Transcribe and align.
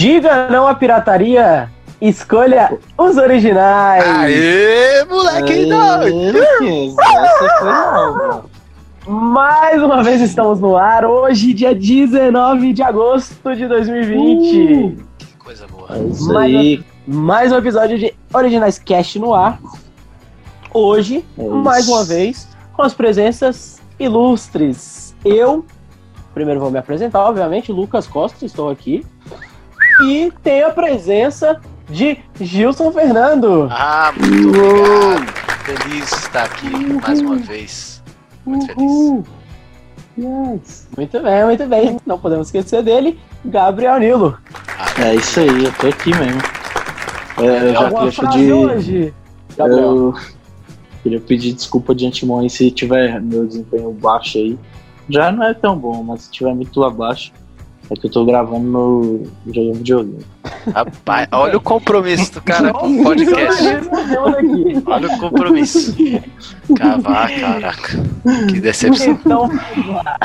Diga 0.00 0.48
não 0.48 0.66
à 0.66 0.74
pirataria. 0.74 1.70
Escolha 2.00 2.78
os 2.96 3.18
originais. 3.18 4.02
Aê, 4.02 5.04
moleque 5.04 5.66
doido! 5.66 6.38
Mais 9.06 9.82
uma 9.82 10.02
vez 10.02 10.22
estamos 10.22 10.58
no 10.58 10.74
ar, 10.74 11.04
hoje, 11.04 11.52
dia 11.52 11.74
19 11.74 12.72
de 12.72 12.82
agosto 12.82 13.54
de 13.54 13.68
2020. 13.68 14.96
Que 15.18 15.26
coisa 15.38 15.66
boa. 15.66 15.88
É 15.90 16.02
isso 16.04 16.32
Mais, 16.32 16.54
aí. 16.56 16.82
mais 17.06 17.52
um 17.52 17.58
episódio 17.58 17.98
de 17.98 18.14
Originais 18.32 18.78
Cast 18.78 19.18
no 19.18 19.34
ar. 19.34 19.60
Hoje, 20.72 21.22
É 21.36 21.42
mais 21.42 21.86
uma 21.86 22.04
vez, 22.04 22.48
com 22.72 22.80
as 22.80 22.94
presenças 22.94 23.82
ilustres. 23.98 25.14
Eu, 25.22 25.66
primeiro 26.32 26.58
vou 26.58 26.70
me 26.70 26.78
apresentar, 26.78 27.22
obviamente, 27.22 27.70
Lucas 27.70 28.06
Costa, 28.06 28.46
estou 28.46 28.70
aqui. 28.70 29.04
E 30.02 30.32
tenho 30.42 30.68
a 30.68 30.70
presença 30.70 31.60
de 31.88 32.18
Gilson 32.40 32.92
Fernando. 32.92 33.68
Ah, 33.70 34.12
muito 34.16 34.48
obrigado. 34.48 35.40
Feliz 35.64 36.08
de 36.10 36.14
estar 36.16 36.44
aqui 36.44 36.70
mais 36.70 37.20
uma 37.20 37.36
vez. 37.36 38.02
Muito 38.46 38.66
feliz. 38.66 38.80
Uhul. 38.80 39.24
Yes. 40.18 40.88
Muito 40.96 41.20
bem, 41.20 41.44
muito 41.44 41.66
bem. 41.66 41.96
Não 42.04 42.18
podemos 42.18 42.48
esquecer 42.48 42.82
dele, 42.82 43.18
Gabriel 43.44 43.98
Nilo. 43.98 44.38
É 45.02 45.14
isso 45.14 45.40
aí, 45.40 45.64
eu 45.64 45.72
tô 45.72 45.86
aqui 45.86 46.10
mesmo. 46.10 46.40
É, 47.38 47.68
eu 47.68 47.72
já 47.72 47.84
Alguma 47.84 48.00
queria 48.00 48.12
frase 48.12 48.38
pedir. 48.38 48.52
hoje? 48.52 49.14
Gabriel. 49.56 49.80
Eu 49.80 50.14
queria 51.02 51.20
pedir 51.20 51.52
desculpa 51.54 51.94
de 51.94 52.06
antemão 52.06 52.40
aí 52.40 52.50
se 52.50 52.70
tiver 52.70 53.20
meu 53.20 53.46
desempenho 53.46 53.90
baixo 53.92 54.38
aí. 54.38 54.58
Já 55.08 55.32
não 55.32 55.44
é 55.44 55.54
tão 55.54 55.76
bom, 55.76 56.02
mas 56.02 56.22
se 56.22 56.30
tiver 56.30 56.54
muito 56.54 56.84
abaixo, 56.84 57.32
é 57.90 57.94
que 57.94 58.06
eu 58.06 58.10
tô 58.10 58.24
gravando 58.24 58.64
no 58.66 59.22
jogando 59.52 59.74
videogame. 59.78 60.24
Rapaz, 60.72 61.28
olha 61.32 61.56
o 61.56 61.60
compromisso 61.60 62.32
do 62.34 62.42
cara 62.42 62.72
com 62.72 62.86
o 62.88 63.02
podcast. 63.02 63.66
Aqui. 63.66 64.82
Olha 64.86 65.08
o 65.08 65.18
compromisso. 65.18 65.96
Cavar, 66.76 67.30
caraca. 67.40 67.98
Que 68.48 68.60
decepção. 68.60 69.12
Então 69.12 69.48
vamos 69.48 70.04
lá. 70.04 70.18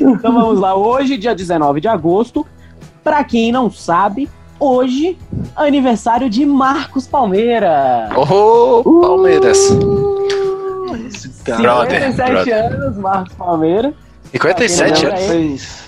Então 0.00 0.32
vamos 0.32 0.60
lá. 0.60 0.76
Hoje, 0.76 1.16
dia 1.16 1.34
19 1.34 1.80
de 1.80 1.88
agosto, 1.88 2.46
pra 3.02 3.24
quem 3.24 3.50
não 3.50 3.68
sabe, 3.70 4.28
hoje 4.60 5.18
aniversário 5.56 6.30
de 6.30 6.46
Marcos 6.46 7.08
Palmeira. 7.08 8.08
Ô, 8.16 9.00
Palmeiras. 9.00 9.58
Cara 11.44 11.62
Brother, 11.62 12.00
57 12.12 12.30
brother. 12.32 12.54
anos, 12.54 12.96
Marcos 12.98 13.34
Palmeira. 13.34 13.94
57 14.32 15.04
Não, 15.04 15.12
anos. 15.12 15.85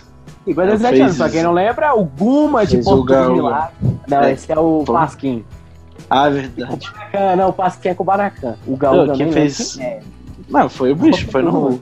Aí. 0.48 0.54
fez. 0.54 0.70
57 0.78 0.90
Fez- 0.90 1.00
anos, 1.02 1.16
pra 1.16 1.28
quem 1.30 1.42
não 1.42 1.52
lembra, 1.52 1.94
o 1.94 2.04
Guma 2.04 2.66
de 2.66 2.76
o 2.78 2.84
Porto 2.84 3.04
dos. 3.04 3.32
Milagres. 3.32 3.70
Não, 4.08 4.20
É. 4.22 4.32
esse 4.32 4.52
é 4.52 4.58
o 4.58 4.82
Pô. 4.84 4.92
Pasquim. 4.92 5.44
Ah, 6.10 6.28
verdade. 6.28 6.90
Ah, 7.12 7.34
não, 7.36 7.48
o 7.50 7.52
Pasquim 7.52 7.88
é 7.88 7.94
com 7.94 8.02
o 8.02 8.06
Baracan. 8.06 8.56
O 8.66 8.76
Gaúga 8.76 9.06
Não, 9.06 9.14
quem 9.16 9.26
nem 9.26 9.32
fez- 9.32 9.76
lembro 9.76 9.76
quem 9.76 9.86
é. 9.86 10.00
Não, 10.48 10.68
foi 10.68 10.92
o 10.92 10.96
bicho, 10.96 11.30
foi 11.30 11.42
no. 11.42 11.80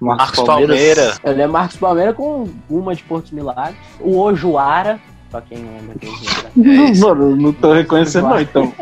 Marcos 0.00 0.40
Palmeira. 0.44 1.14
Ele 1.24 1.42
é 1.42 1.46
Marcos 1.46 1.76
Palmeira 1.76 2.14
com 2.14 2.48
uma 2.70 2.94
de 2.94 3.02
Porto 3.02 3.34
Milagres. 3.34 3.76
O 4.00 4.18
Ojuara, 4.18 4.98
pra 5.30 5.42
quem 5.42 5.58
não 5.58 5.72
lembra 5.76 5.96
quem 6.00 6.08
é. 6.08 6.70
É 6.86 6.90
isso. 6.90 7.06
Mano, 7.06 7.36
não 7.36 7.52
tô 7.52 7.72
reconhecendo 7.74 8.28
não, 8.28 8.40
então. 8.40 8.72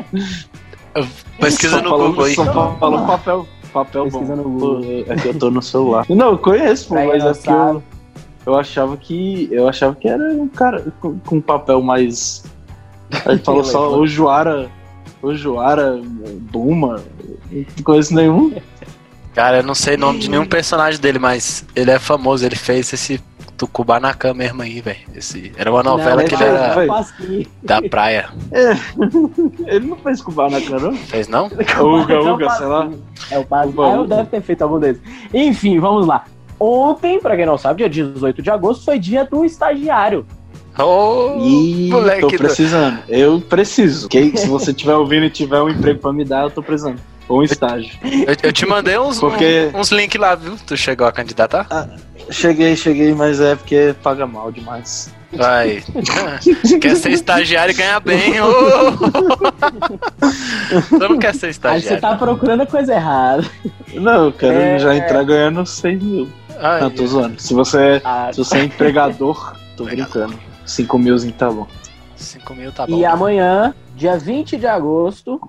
Pesquisa 1.41 1.81
no 1.83 1.91
Google 1.97 2.25
aí. 2.25 2.35
Só 2.35 2.45
falou 2.79 3.07
papel, 3.07 3.47
papel 3.73 4.05
bom. 4.05 4.11
Pesquisa 4.11 4.37
no 4.37 4.43
Pô, 4.45 4.49
Google. 4.51 5.05
É 5.09 5.17
que 5.17 5.29
eu 5.29 5.39
tô 5.39 5.51
no 5.51 5.63
celular. 5.63 6.05
Não, 6.11 6.31
eu 6.31 6.39
conheço, 6.39 6.93
mas 6.95 7.23
não 7.23 7.31
é 7.31 7.35
que 7.35 7.51
eu. 7.51 7.83
Eu 8.47 8.55
achava 8.59 8.97
que. 8.97 9.49
Eu 9.51 9.69
achava 9.69 9.95
que 9.95 10.09
era 10.09 10.23
um 10.33 10.49
cara 10.49 10.85
com, 11.01 11.19
com 11.21 11.41
papel 11.41 11.83
mais. 11.83 12.45
Aí 13.27 13.39
falou 13.45 13.65
só 13.65 13.99
o 13.99 14.07
Joara. 14.07 14.69
O 15.23 15.35
Joara, 15.35 16.01
Buma. 16.53 17.03
Não 17.51 17.65
conheço 17.85 18.15
nenhum. 18.15 18.55
Cara, 19.35 19.59
eu 19.59 19.63
não 19.63 19.75
sei 19.75 19.95
o 19.95 19.99
nome 19.99 20.19
de 20.21 20.31
nenhum 20.31 20.47
personagem 20.47 21.01
dele, 21.01 21.19
mas 21.19 21.65
ele 21.75 21.91
é 21.91 21.99
famoso. 21.99 22.45
Ele 22.45 22.57
fez 22.57 22.93
esse 22.93 23.21
Tucubanacan 23.57 24.35
mesmo 24.35 24.63
aí, 24.63 24.81
velho. 24.81 24.99
Esse- 25.15 25.53
Era 25.57 25.71
uma 25.73 25.83
novela 25.83 26.23
Não, 26.23 26.29
que 26.29 26.35
ele 26.35 26.45
é 26.45 26.47
era 26.47 26.87
da 27.63 27.83
praia. 27.83 28.29
Ele 29.67 29.87
não 29.87 29.97
fez 29.97 30.23
Kubanacan, 30.23 30.79
não? 30.79 30.95
Fez 30.95 31.27
não? 31.29 31.47
Uga, 31.47 32.15
É 32.15 32.19
o 32.21 32.35
Uga, 32.35 32.51
sei 32.51 32.67
lá. 32.67 32.91
É 33.31 33.39
o. 33.39 33.41
Uga, 33.43 33.83
Ah, 33.83 34.01
Uga. 34.01 34.17
deve 34.17 34.29
ter 34.31 34.41
feito 34.43 34.63
algum 34.63 34.79
desses. 34.79 35.03
Enfim, 35.35 35.79
vamos 35.81 36.07
lá. 36.07 36.25
Ontem, 36.61 37.21
pra 37.21 37.37
quem 37.37 37.47
não 37.47 37.57
sabe, 37.59 37.89
dia 37.89 38.05
18 38.05 38.43
de 38.43 38.51
agosto, 38.51 38.85
foi 38.85 38.99
dia 38.99 39.25
do 39.25 39.45
estagiário. 39.45 40.27
Ô, 40.79 41.37
Ih, 41.41 41.89
moleque 41.91 42.21
tô 42.21 42.29
do- 42.29 42.37
precisando. 42.39 42.99
Eu 43.09 43.41
preciso. 43.41 44.09
Que, 44.09 44.37
se 44.37 44.47
você 44.47 44.73
tiver 44.73 44.95
ouvindo 44.95 45.25
e 45.27 45.31
tiver 45.31 45.61
um 45.61 45.69
emprego 45.69 45.99
pra 46.01 46.13
me 46.13 46.25
dar, 46.25 46.43
eu 46.45 46.51
tô 46.51 46.63
precisando. 46.63 47.01
Ou 47.29 47.41
um 47.41 47.43
estágio. 47.43 47.91
Eu, 48.03 48.35
eu 48.45 48.53
te 48.53 48.65
mandei 48.65 48.99
uns, 48.99 49.19
Porque- 49.21 49.71
uns 49.75 49.91
links 49.91 50.21
lá, 50.21 50.35
viu? 50.35 50.55
Tu 50.67 50.77
chegou 50.77 51.07
a 51.07 51.13
candidatar? 51.13 51.67
Cheguei, 52.31 52.75
cheguei, 52.77 53.13
mas 53.15 53.41
é 53.41 53.55
porque 53.57 53.95
paga 54.03 54.27
mal 54.27 54.51
demais. 54.53 55.13
Vai. 55.33 55.83
quer 56.81 56.97
ser 56.97 57.11
estagiário 57.11 57.73
e 57.73 57.77
ganhar 57.77 58.01
bem. 58.01 58.41
ô. 58.41 58.49
tu 60.89 60.99
não 61.09 61.19
quer 61.19 61.35
ser 61.35 61.47
Aí 61.47 61.51
você 61.53 61.59
estagiário. 61.59 62.01
tá 62.01 62.17
procurando 62.17 62.63
a 62.63 62.67
coisa 62.67 62.95
errada. 62.95 63.45
Não, 63.95 64.27
eu 64.27 64.33
quero 64.33 64.59
É. 64.59 64.79
já 64.79 64.95
entrar 64.97 65.23
ganhando 65.25 65.65
6 65.67 66.03
mil. 66.03 66.29
Ai, 66.61 66.81
Não, 66.81 66.91
tô 66.91 67.07
zoando. 67.07 67.41
Se 67.41 67.55
você, 67.55 68.01
Ah, 68.05 68.31
se 68.33 68.39
você 68.39 68.59
é 68.59 68.65
empregador, 68.65 69.55
tô 69.77 69.85
brincando. 69.85 70.39
5 70.67 70.99
milzinho 70.99 71.33
tá 71.33 71.51
bom. 71.51 71.67
5 72.17 72.55
mil 72.55 72.73
tá 72.73 72.87
bom. 72.87 72.99
E 72.99 73.05
amanhã, 73.05 73.75
dia 73.97 74.19
20 74.19 74.57
de 74.57 74.67
agosto, 74.67 75.41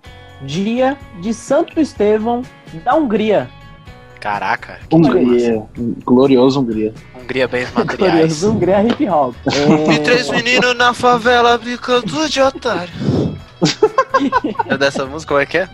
dia 0.42 0.98
de 1.22 1.34
Santo 1.34 1.80
Estevão 1.80 2.42
da 2.84 2.96
Hungria. 2.96 3.50
Caraca. 4.20 4.80
que. 4.90 4.96
Hungria. 4.96 5.64
Glorioso 6.06 6.60
Hungria. 6.62 6.94
Hungria 7.20 7.48
bens 7.48 7.72
materiais. 7.74 8.12
Glorioso 8.14 8.52
Hungria 8.52 8.84
Hip 8.84 9.10
Hop. 9.10 9.36
É, 9.48 9.92
E 9.96 10.00
três 10.00 10.30
meninos 10.30 10.76
na 10.76 10.94
favela 10.94 11.58
brincando 11.58 12.28
de 12.30 12.42
otário. 12.42 12.94
é 14.68 14.78
dessa 14.78 15.06
música, 15.06 15.30
como 15.30 15.42
é 15.42 15.46
que 15.46 15.58
é? 15.58 15.70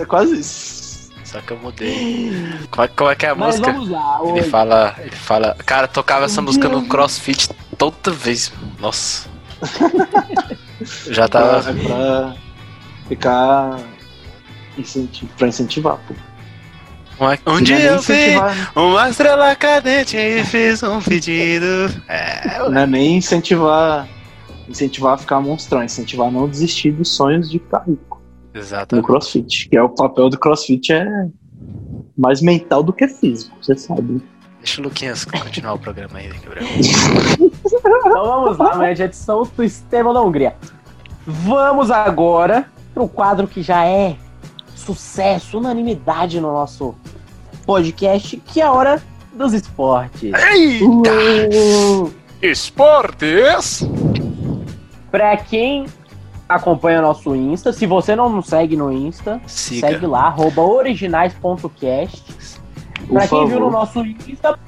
É 0.00 0.04
quase 0.06 0.40
isso. 0.40 0.85
Só 1.26 1.40
que 1.40 1.50
eu 1.52 1.58
mudei. 1.58 2.30
Como 2.70 2.84
é, 2.84 2.88
como 2.88 3.10
é 3.10 3.14
que 3.16 3.26
é 3.26 3.30
a 3.30 3.34
Mas 3.34 3.56
música? 3.58 3.72
vamos 3.72 3.88
lá. 3.90 4.18
Ele 4.22 4.40
Hoje. 4.40 4.48
fala, 4.50 4.94
ele 5.00 5.10
fala. 5.16 5.56
Cara, 5.66 5.88
tocava 5.88 6.24
essa 6.26 6.40
música 6.40 6.68
no 6.68 6.86
crossfit 6.86 7.50
toda 7.76 8.12
vez. 8.12 8.52
Nossa. 8.78 9.28
Já 11.10 11.28
Pra, 11.28 11.40
tava. 11.60 11.70
é 11.70 11.74
pra 11.82 12.34
ficar. 13.08 13.78
Incentivo, 14.78 15.30
pra 15.38 15.48
incentivar, 15.48 15.98
pô. 16.06 16.14
Um, 17.18 17.52
um 17.54 17.58
é 17.58 17.62
dia 17.62 17.76
nem 17.78 17.86
eu 17.86 17.92
vi 17.98 18.12
incentivar, 18.12 18.72
uma 18.76 19.08
estrela 19.08 19.56
cadente 19.56 20.16
e 20.18 20.44
fiz 20.44 20.82
um 20.82 21.00
pedido. 21.00 21.66
É, 22.08 22.58
Não 22.68 22.82
é 22.82 22.86
nem 22.86 23.16
incentivar. 23.16 24.06
Incentivar 24.68 25.14
a 25.14 25.16
ficar 25.18 25.40
monstrão, 25.40 25.82
incentivar 25.82 26.28
a 26.28 26.30
não 26.30 26.46
desistir 26.48 26.90
dos 26.92 27.08
sonhos 27.16 27.50
de 27.50 27.58
ficar 27.58 27.84
rico 27.86 28.15
no 28.56 28.62
exatamente. 28.62 29.06
crossfit. 29.06 29.68
Que 29.68 29.76
é 29.76 29.82
o 29.82 29.88
papel 29.88 30.28
do 30.28 30.38
crossfit 30.38 30.92
é 30.92 31.28
mais 32.16 32.40
mental 32.40 32.82
do 32.82 32.92
que 32.92 33.06
físico, 33.06 33.56
você 33.60 33.76
sabe. 33.76 34.22
Deixa 34.58 34.80
o 34.80 34.84
Luquinhas 34.84 35.24
continuar 35.24 35.74
o 35.74 35.78
programa 35.78 36.18
aí, 36.18 36.28
Gabriel. 36.28 36.66
Então 37.66 38.24
vamos 38.24 38.58
lá, 38.58 38.72
amanhã 38.72 38.90
é 38.90 38.94
dia 38.94 39.08
de 39.08 39.16
Santo 39.16 39.62
Estevão 39.62 40.14
da 40.14 40.22
Hungria. 40.22 40.54
Vamos 41.26 41.90
agora 41.90 42.66
pro 42.94 43.08
quadro 43.08 43.48
que 43.48 43.60
já 43.60 43.84
é 43.84 44.16
sucesso, 44.74 45.58
unanimidade 45.58 46.40
no 46.40 46.52
nosso 46.52 46.94
podcast, 47.64 48.36
que 48.36 48.60
é 48.60 48.64
a 48.64 48.72
hora 48.72 49.02
dos 49.32 49.52
esportes. 49.52 50.32
Eita! 50.32 51.10
Uh! 51.10 52.12
Esportes! 52.40 53.86
Pra 55.10 55.36
quem 55.36 55.86
acompanha 56.48 57.02
nosso 57.02 57.34
Insta, 57.34 57.72
se 57.72 57.86
você 57.86 58.14
não 58.14 58.28
nos 58.28 58.46
segue 58.46 58.76
no 58.76 58.92
Insta, 58.92 59.40
Siga. 59.46 59.88
segue 59.88 60.06
lá, 60.06 60.26
arroba 60.26 60.62
originais.cast. 60.62 62.60
Pra 63.08 63.28
quem 63.28 63.46
viu 63.46 63.60
no 63.60 63.66
favor. 63.66 63.72
nosso 63.72 64.00
Insta, 64.00 64.58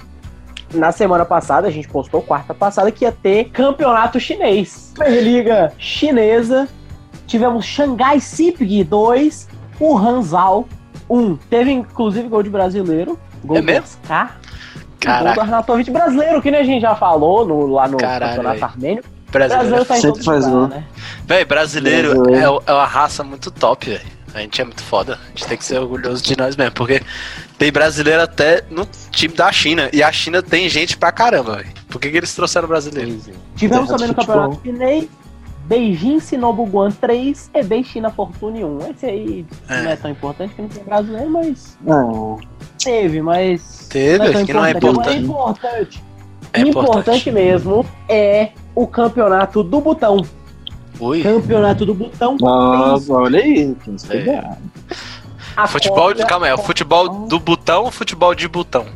na 0.75 0.93
semana 0.93 1.25
passada, 1.25 1.67
a 1.67 1.71
gente 1.71 1.89
postou 1.89 2.21
quarta 2.23 2.53
passada 2.53 2.91
que 2.93 3.05
ia 3.05 3.13
ter 3.13 3.51
campeonato 3.51 4.21
chinês. 4.21 4.93
Superliga 4.95 5.73
chinesa. 5.79 6.69
Tivemos 7.27 7.65
Xangai 7.65 8.21
Sipg 8.21 8.85
2, 8.85 9.49
o 9.81 9.97
Hanzal 9.97 10.67
1. 11.09 11.37
Teve 11.51 11.73
inclusive 11.73 12.29
gol 12.29 12.43
de 12.43 12.51
brasileiro. 12.51 13.19
Gol 13.45 13.59
É 13.59 13.61
do 13.61 13.67
mesmo? 13.67 13.85
Oscar. 13.85 14.39
Gol 15.05 15.35
do 15.35 15.41
Arnautovic 15.41 15.91
brasileiro, 15.91 16.43
que 16.43 16.51
nem 16.51 16.61
a 16.61 16.65
gente 16.65 16.83
já 16.83 16.95
falou 16.95 17.47
no, 17.47 17.67
lá 17.67 17.87
no 17.87 17.97
Caralho, 17.99 18.37
campeonato 18.37 18.65
armênio. 18.65 19.05
Brasileiro. 19.31 19.85
Tá 19.85 19.97
Sempre 19.97 20.23
faz 20.25 20.47
gol. 20.47 20.69
né? 20.69 20.85
Véi, 21.27 21.45
brasileiro 21.45 22.15
Brasileiro. 22.23 22.63
é, 22.67 22.71
é 22.71 22.75
uma 22.75 22.87
raça 22.87 23.23
muito 23.25 23.51
top, 23.51 23.91
velho. 23.91 24.19
A 24.35 24.41
gente 24.41 24.61
é 24.61 24.65
muito 24.65 24.83
foda. 24.83 25.15
A 25.25 25.29
gente 25.31 25.47
tem 25.47 25.57
que 25.59 25.65
ser 25.65 25.79
orgulhoso 25.81 26.23
de 26.23 26.37
nós 26.37 26.55
mesmo, 26.55 26.73
porque 26.73 27.03
tem 27.57 27.73
brasileiro 27.73 28.23
até 28.23 28.63
no 28.71 28.87
time 29.11 29.35
da 29.35 29.51
China. 29.51 29.89
E 29.93 30.03
a 30.03 30.13
China 30.13 30.43
tem 30.43 30.69
gente 30.69 30.97
pra 30.97 31.11
caramba, 31.11 31.57
velho. 31.57 31.69
Por 31.89 31.99
que, 32.01 32.11
que 32.11 32.17
eles 32.19 32.35
trouxeram 32.35 32.69
brasileiro? 32.69 33.19
É. 33.27 33.33
Tivemos 33.57 33.89
também 33.89 34.09
no 34.09 34.15
campeonato 34.15 34.61
chinês 34.63 35.09
Beijing 35.65 36.21
Shinobu 36.21 36.65
Guan 36.67 36.91
3 36.91 37.51
e 37.55 37.63
Bei 37.63 37.83
China 37.83 38.11
Fortune 38.11 38.65
1. 38.65 38.79
Esse 38.91 39.07
aí 39.07 39.47
É. 39.69 39.83
não 39.83 39.91
é 39.91 39.97
tão 39.97 40.11
importante 40.11 40.55
que 40.55 40.63
não 40.63 40.69
tem 40.69 40.85
brasileiro, 40.85 41.31
mas 41.31 41.77
Não. 41.81 42.39
teve, 42.83 43.21
mas. 43.23 43.87
Teve, 43.91 44.19
não 44.19 44.25
é 44.27 44.33
tão 44.33 44.45
que 44.47 44.53
não 44.53 44.65
é 44.65 44.69
É 44.71 44.77
importante. 44.77 45.17
importante. 45.19 46.05
É 46.53 46.61
importante 46.61 46.99
importante. 47.29 47.31
mesmo 47.31 47.87
é 48.09 48.51
o 48.83 48.87
campeonato 48.87 49.63
do 49.63 49.81
botão. 49.81 50.25
Ui. 51.01 51.23
Campeonato 51.23 51.85
do 51.85 51.95
botão. 51.95 52.37
Nossa, 52.41 53.13
olha 53.13 53.41
aí. 53.41 53.77
É. 54.11 55.67
Futebol 55.67 56.15
de. 56.15 56.25
Calma 56.25 56.47
aí, 56.47 56.53
é 56.53 56.55
o 56.55 56.59
futebol 56.59 57.09
do 57.27 57.39
botão 57.41 57.85
ou 57.85 57.91
futebol 57.91 58.35
de 58.35 58.47
botão? 58.47 58.87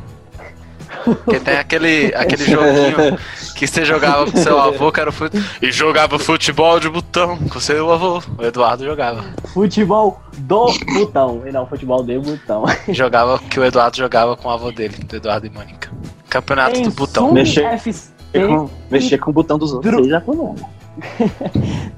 Porque 1.03 1.39
tem 1.39 1.57
aquele, 1.57 2.13
aquele 2.15 2.45
joguinho 2.45 3.17
que 3.57 3.67
você 3.67 3.83
jogava 3.83 4.31
com 4.31 4.37
seu 4.37 4.57
avô, 4.57 4.89
que 4.89 5.01
era 5.01 5.09
o 5.09 5.13
fute... 5.13 5.37
E 5.61 5.69
jogava 5.69 6.17
futebol 6.17 6.79
de 6.79 6.87
botão 6.87 7.37
com 7.49 7.59
seu 7.59 7.91
avô. 7.91 8.21
O 8.37 8.43
Eduardo 8.43 8.85
jogava. 8.85 9.25
Futebol 9.53 10.21
do 10.37 10.71
botão. 10.93 11.41
E 11.45 11.51
não, 11.51 11.67
futebol 11.67 12.03
de 12.03 12.17
botão. 12.17 12.63
Jogava 12.87 13.37
que 13.37 13.59
o 13.59 13.65
Eduardo 13.65 13.97
jogava 13.97 14.37
com 14.37 14.47
o 14.47 14.51
avô 14.51 14.71
dele, 14.71 14.95
do 15.03 15.15
Eduardo 15.17 15.45
e 15.45 15.49
Mônica. 15.49 15.91
Campeonato 16.29 16.75
Tem 16.75 16.83
do 16.83 16.91
botão. 16.91 17.33
Mexer- 17.33 17.65
FC, 17.65 18.12
Mexer 18.33 18.47
com, 18.47 18.69
mexer 18.89 19.17
com 19.19 19.29
o 19.29 19.33
botão 19.33 19.57
dos 19.57 19.73
outros. 19.73 19.91
Dru- 19.91 20.03
aí 20.03 20.09
já 20.09 20.21
foi 20.21 20.35
bom. 20.35 20.55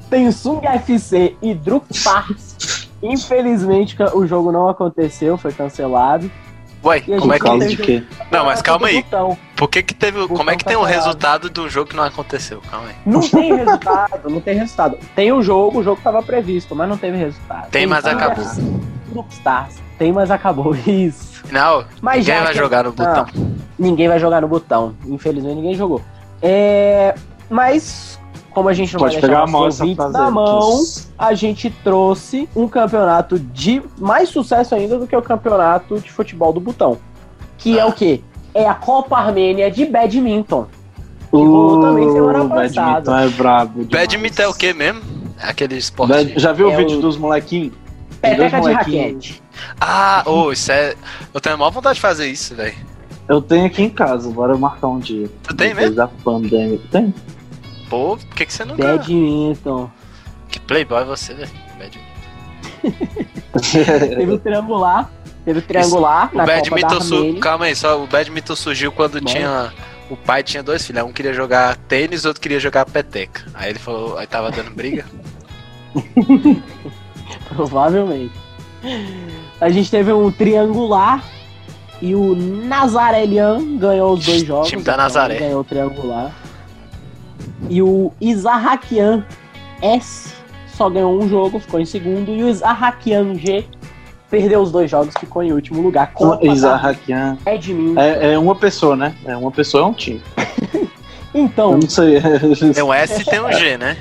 tem 0.10 0.32
Sung 0.32 0.66
FC 0.66 1.36
e 1.42 1.54
Druk 1.54 1.86
Stars. 1.92 2.88
Infelizmente 3.02 3.96
o 4.14 4.26
jogo 4.26 4.52
não 4.52 4.68
aconteceu, 4.68 5.38
foi 5.38 5.52
cancelado. 5.52 6.30
Ué, 6.84 7.02
como 7.02 7.34
é 7.34 7.40
que. 7.40 7.44
causa 7.46 7.68
de 7.68 7.78
quê? 7.78 8.04
Não, 8.32 8.46
mas 8.46 8.62
calma 8.62 8.88
aí. 8.88 9.02
Botão. 9.02 9.36
Por 9.56 9.68
que 9.68 9.82
que 9.82 9.94
teve. 9.94 10.20
O 10.20 10.28
Como 10.28 10.52
é 10.52 10.56
que 10.56 10.64
tem 10.64 10.76
botão 10.78 10.88
um 10.90 10.94
resultado 10.94 11.50
do 11.50 11.68
jogo 11.68 11.90
que 11.90 11.96
não 11.96 12.04
aconteceu? 12.04 12.62
Calma 12.70 12.90
aí. 12.90 12.96
Não 13.06 13.22
tem 13.22 13.56
resultado, 13.56 14.30
não 14.30 14.40
tem 14.40 14.56
resultado. 14.56 14.98
Tem 15.16 15.32
o 15.32 15.42
jogo, 15.42 15.80
o 15.80 15.84
jogo 15.84 15.98
estava 15.98 16.22
previsto, 16.22 16.76
mas 16.76 16.88
não 16.88 16.96
teve 16.98 17.18
resultado. 17.18 17.70
Tem, 17.72 17.88
mas 17.88 18.04
Sung 18.04 18.14
acabou. 18.16 18.44
FC, 18.44 18.62
Druk 19.12 19.34
Stars. 19.34 19.76
Tem, 19.98 20.12
mas 20.14 20.30
acabou. 20.30 20.76
Isso. 20.86 21.44
Não, 21.52 21.86
Mas 22.02 22.20
ninguém 22.20 22.36
já 22.36 22.44
vai 22.44 22.52
que- 22.54 22.58
jogar 22.60 22.84
no 22.84 22.92
botão. 22.92 23.26
Ninguém 23.80 24.08
vai 24.08 24.20
jogar 24.20 24.42
no 24.42 24.48
botão. 24.48 24.96
Infelizmente 25.08 25.56
ninguém 25.56 25.76
jogou. 25.76 26.02
É, 26.42 27.16
mas, 27.50 28.20
como 28.52 28.70
a 28.70 28.74
gente 28.74 28.94
não 28.94 29.00
Pode 29.00 29.14
vai 29.16 29.22
pegar 29.22 29.42
a 29.42 29.46
deixar 29.46 29.58
ouvintes 29.58 29.96
frase. 29.96 30.14
na 30.14 30.32
mão, 30.32 30.60
que- 30.84 31.02
a 31.18 31.34
gente 31.34 31.70
trouxe 31.84 32.48
um 32.56 32.68
campeonato 32.68 33.40
de 33.40 33.82
mais 34.00 34.30
sucesso 34.30 34.76
ainda 34.76 34.98
do 35.00 35.08
que 35.08 35.16
o 35.16 35.22
campeonato 35.22 36.00
de 36.00 36.12
futebol 36.12 36.52
do 36.54 36.60
botão. 36.60 36.98
Que 37.58 37.78
é 37.80 37.82
Ah. 37.82 37.88
o 37.88 37.94
quê? 37.94 38.22
É 38.54 38.68
a 38.68 38.74
Copa 38.74 39.18
Armênia 39.18 39.70
de 39.72 39.86
Badminton. 39.86 40.68
rolou 41.32 41.82
também 41.82 42.10
semana 42.14 42.44
O 42.44 42.50
passada. 42.50 43.12
Badminton 43.12 43.18
é 43.20 43.30
brabo. 43.30 43.86
demais. 43.86 44.08
Badminton 44.08 44.42
é 44.44 44.48
o 44.48 44.54
que 44.54 44.74
mesmo? 44.74 45.02
É 45.42 45.50
aquele 45.50 45.76
esporte. 45.76 46.10
Bad- 46.14 46.34
Já 46.40 46.54
viu 46.54 46.72
É 46.72 46.74
o 46.74 46.78
vídeo 46.78 46.98
o- 47.00 47.02
dos 47.02 47.18
molequinhos? 47.18 47.74
Peteca 48.22 48.50
de 48.50 48.56
molequinhos. 48.56 49.06
raquete. 49.06 49.44
Ah, 49.82 50.24
ô, 50.26 50.52
isso 50.54 50.72
é. 50.72 50.96
Eu 51.34 51.42
tenho 51.42 51.56
a 51.56 51.58
maior 51.58 51.72
vontade 51.72 51.96
de 51.96 52.02
fazer 52.02 52.28
isso, 52.28 52.56
velho. 52.56 52.74
Eu 53.27 53.42
tenho 53.42 53.66
aqui 53.66 53.81
em 53.81 53.89
casa, 53.89 54.30
bora 54.30 54.57
marcar 54.57 54.88
um 54.88 55.00
dia. 55.00 55.30
Tu 55.44 55.56
tem 55.56 55.69
Depois 55.69 55.86
mesmo? 55.88 55.95
da 55.95 56.07
pandemia. 56.07 56.80
Tem? 56.92 57.13
Pô, 57.89 58.18
por 58.18 58.36
que, 58.36 58.45
que 58.45 58.54
você 58.54 58.66
nunca. 58.66 58.83
Badminton. 58.83 59.89
Que 60.50 60.60
playboy 60.60 61.04
você, 61.06 61.33
velho. 61.33 61.51
Badminton. 61.80 62.06
Teve 64.16 64.31
o 64.31 64.38
triangular. 64.38 65.10
Teve 65.44 65.60
o 65.60 65.62
triangular 65.62 66.30
O 66.33 66.38
na 66.38 66.45
da 66.45 66.56
badminton 66.56 67.01
su... 67.01 67.36
Calma 67.39 67.66
aí, 67.66 67.75
só 67.75 68.04
o 68.04 68.07
badminton 68.07 68.56
surgiu 68.56 68.92
quando 68.92 69.19
Bom. 69.19 69.25
tinha. 69.25 69.72
O 70.10 70.16
pai 70.16 70.44
tinha 70.44 70.62
dois 70.62 70.86
filhos, 70.86 71.04
um 71.04 71.12
queria 71.12 71.33
jogar 71.33 71.75
tênis, 71.75 72.25
outro 72.25 72.39
queria 72.39 72.60
jogar 72.60 72.86
peteca. 72.86 73.44
Aí 73.56 73.72
ele 73.72 73.80
falou, 73.80 74.18
aí 74.19 74.27
tava 74.27 74.51
dando 74.51 74.69
briga. 74.69 75.04
Provavelmente. 77.50 78.33
A 79.60 79.69
gente 79.69 79.89
teve 79.89 80.13
um 80.13 80.31
triangular 80.31 81.24
e 82.06 82.13
o 82.13 82.36
Nazarelian 82.36 83.78
ganhou 83.78 84.13
os 84.13 84.24
dois 84.24 84.42
jogos. 84.46 84.68
Time 84.69 84.84
da 84.84 84.94
então 84.94 85.04
Nazaré. 85.04 85.40
Ganhou 85.40 85.62
o 85.62 85.63
triangular. 85.63 86.31
E 87.68 87.81
o 87.81 88.12
Isarrakian 88.22 89.25
S 89.81 90.34
só 90.68 90.88
ganhou 90.88 91.19
um 91.19 91.28
jogo, 91.28 91.60
ficou 91.60 91.80
em 91.80 91.86
segundo. 91.86 92.30
E 92.31 92.44
o 92.44 92.48
Isarrakian 92.50 93.34
G 93.36 93.66
perdeu 94.30 94.62
os 94.62 94.72
dois 94.72 94.92
jogos, 94.92 95.16
ficou 95.19 95.42
em 95.42 95.52
último 95.52 95.81
lugar. 95.81 96.12
Copa 96.13 96.46
Isarrakian. 96.46 97.38
da 97.44 97.56
Edmilson. 97.56 98.00
É, 98.00 98.34
é 98.34 98.38
uma 98.40 98.56
pessoa, 98.56 98.96
né? 98.96 99.16
É 99.25 99.36
uma 99.36 99.51
pessoa, 99.51 99.84
é 99.84 99.88
um 99.88 99.94
time. 99.94 100.22
Eu 101.34 101.44
Então, 101.44 101.72
não 101.74 101.90
sei. 101.90 102.22
Tem 102.74 102.84
um 102.84 102.94
S 102.94 103.22
e 103.22 103.25
tem 103.25 103.42
um 103.42 103.51
G, 103.51 103.78
né? 103.80 103.98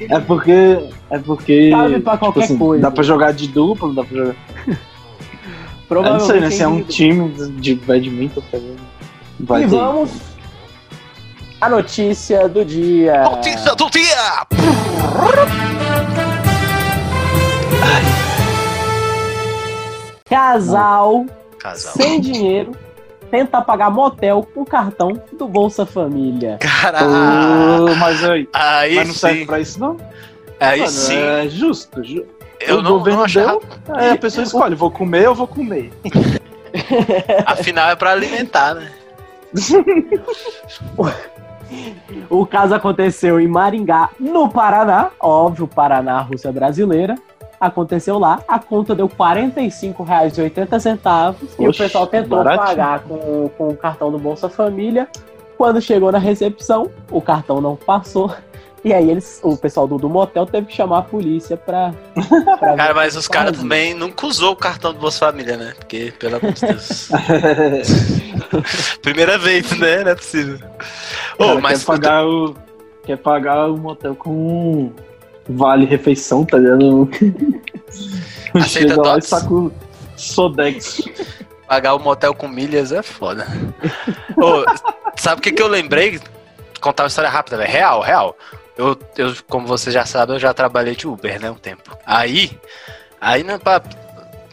É 0.00 0.18
porque. 0.20 0.78
É 1.10 1.18
porque. 1.18 1.70
Cabe 1.70 2.00
pra 2.00 2.18
qualquer 2.18 2.44
assim, 2.44 2.58
coisa. 2.58 2.82
Dá 2.82 2.90
pra 2.90 3.02
jogar 3.02 3.32
de 3.32 3.48
duplo, 3.48 3.92
dá 3.94 4.04
pra 4.04 4.16
jogar. 4.16 4.36
Eu 5.90 5.96
não 5.96 6.02
provavelmente. 6.02 6.26
sei, 6.26 6.40
né? 6.40 6.50
Se 6.50 6.62
é 6.62 6.68
um 6.68 6.78
individual. 6.78 7.28
time 7.36 7.60
de 7.60 7.74
badminton 7.74 8.40
também. 8.50 8.76
Vai 9.40 9.62
E 9.64 9.68
ter. 9.68 9.70
vamos. 9.76 10.10
A 11.60 11.68
notícia 11.68 12.48
do 12.48 12.64
dia. 12.64 13.22
Notícia 13.24 13.74
do 13.74 13.90
dia! 13.90 14.46
Casal 20.26 21.26
Casal. 21.58 21.92
sem 21.94 22.20
dinheiro 22.20 22.72
tenta 23.30 23.60
pagar 23.60 23.90
motel 23.90 24.46
com 24.54 24.64
cartão 24.64 25.20
do 25.38 25.46
Bolsa 25.46 25.86
Família. 25.86 26.58
Caralho! 26.60 27.94
Mas 27.96 28.24
aí. 28.24 28.48
Aí 28.52 28.96
Mas 28.96 29.08
não 29.08 29.14
serve 29.14 29.40
sim. 29.40 29.46
pra 29.46 29.60
isso, 29.60 29.78
não? 29.78 29.96
Aí 30.58 30.80
Mano, 30.80 30.90
sim. 30.90 31.16
É 31.16 31.48
justo. 31.48 32.02
ju- 32.02 32.26
Eu 32.60 32.78
o 32.78 32.82
não, 32.82 32.92
governo 32.92 33.18
não 33.20 33.24
achava. 33.24 33.52
deu. 33.52 33.62
Aí 33.94 34.10
a 34.10 34.18
pessoa 34.18 34.44
escolhe, 34.44 34.74
vou 34.74 34.90
comer 34.90 35.28
ou 35.28 35.34
vou 35.34 35.46
comer. 35.46 35.92
Afinal 37.46 37.90
é 37.90 37.96
pra 37.96 38.12
alimentar, 38.12 38.74
né? 38.74 38.90
O 42.28 42.44
caso 42.44 42.74
aconteceu 42.74 43.38
em 43.38 43.46
Maringá, 43.46 44.10
no 44.18 44.48
Paraná. 44.48 45.10
Óbvio, 45.20 45.68
Paraná, 45.68 46.20
Rússia 46.20 46.50
brasileira. 46.50 47.14
Aconteceu 47.60 48.18
lá, 48.18 48.40
a 48.48 48.58
conta 48.58 48.94
deu 48.94 49.06
R$ 49.06 49.12
45,80 49.16 51.36
e 51.58 51.68
o 51.68 51.76
pessoal 51.76 52.06
tentou 52.06 52.42
baratinho. 52.42 52.66
pagar 52.66 53.00
com, 53.00 53.50
com 53.56 53.68
o 53.68 53.76
cartão 53.76 54.10
do 54.10 54.18
Bolsa 54.18 54.48
Família. 54.48 55.06
Quando 55.58 55.80
chegou 55.80 56.10
na 56.10 56.18
recepção, 56.18 56.90
o 57.10 57.20
cartão 57.20 57.60
não 57.60 57.76
passou. 57.76 58.34
E 58.82 58.94
aí 58.94 59.10
eles, 59.10 59.40
o 59.42 59.56
pessoal 59.56 59.86
do, 59.86 59.98
do 59.98 60.08
motel 60.08 60.46
teve 60.46 60.68
que 60.68 60.74
chamar 60.74 60.98
a 60.98 61.02
polícia 61.02 61.56
pra. 61.56 61.92
pra 62.58 62.76
Cara, 62.76 62.94
mas 62.94 63.14
os 63.14 63.28
caras 63.28 63.58
também 63.58 63.92
nunca 63.92 64.26
usou 64.26 64.52
o 64.52 64.56
cartão 64.56 64.94
do 64.94 64.98
Bolsa 64.98 65.18
Família, 65.18 65.56
né? 65.56 65.74
Porque, 65.76 66.12
pelo 66.18 66.36
amor 66.36 66.52
de 66.52 66.60
Deus. 66.62 67.10
Primeira 69.02 69.36
vez, 69.36 69.70
né? 69.78 70.02
Não 70.02 70.12
é 70.12 70.14
possível. 70.14 70.58
Cara, 71.38 71.60
mas 71.60 71.80
quer 71.80 71.86
pagar 71.86 72.26
o. 72.26 72.56
Quer 73.04 73.16
pagar 73.18 73.66
o 73.66 73.76
motel 73.76 74.14
com 74.14 74.92
vale 75.48 75.84
refeição, 75.84 76.44
tá 76.44 76.56
ligado? 76.56 77.10
Aceita 78.54 78.88
Chega 78.88 79.02
lá 79.02 79.18
e 79.18 79.22
saca 79.22 79.52
o 79.52 79.72
Sodex. 80.16 81.02
pagar 81.68 81.94
o 81.94 81.98
motel 81.98 82.34
com 82.34 82.48
milhas 82.48 82.92
é 82.92 83.02
foda. 83.02 83.46
Ô, 84.36 84.64
sabe 85.16 85.40
o 85.40 85.42
que, 85.42 85.52
que 85.52 85.62
eu 85.62 85.68
lembrei? 85.68 86.20
Contar 86.80 87.04
uma 87.04 87.08
história 87.08 87.30
rápida, 87.30 87.58
velho. 87.58 87.70
Real, 87.70 88.00
real. 88.00 88.36
Eu, 88.80 88.98
eu, 89.16 89.34
como 89.48 89.66
você 89.66 89.90
já 89.90 90.04
sabe, 90.06 90.32
eu 90.32 90.38
já 90.38 90.54
trabalhei 90.54 90.96
de 90.96 91.06
Uber, 91.06 91.40
né? 91.40 91.50
Um 91.50 91.56
tempo. 91.56 91.96
Aí, 92.04 92.58
aí 93.20 93.42
né, 93.42 93.58
pra 93.58 93.82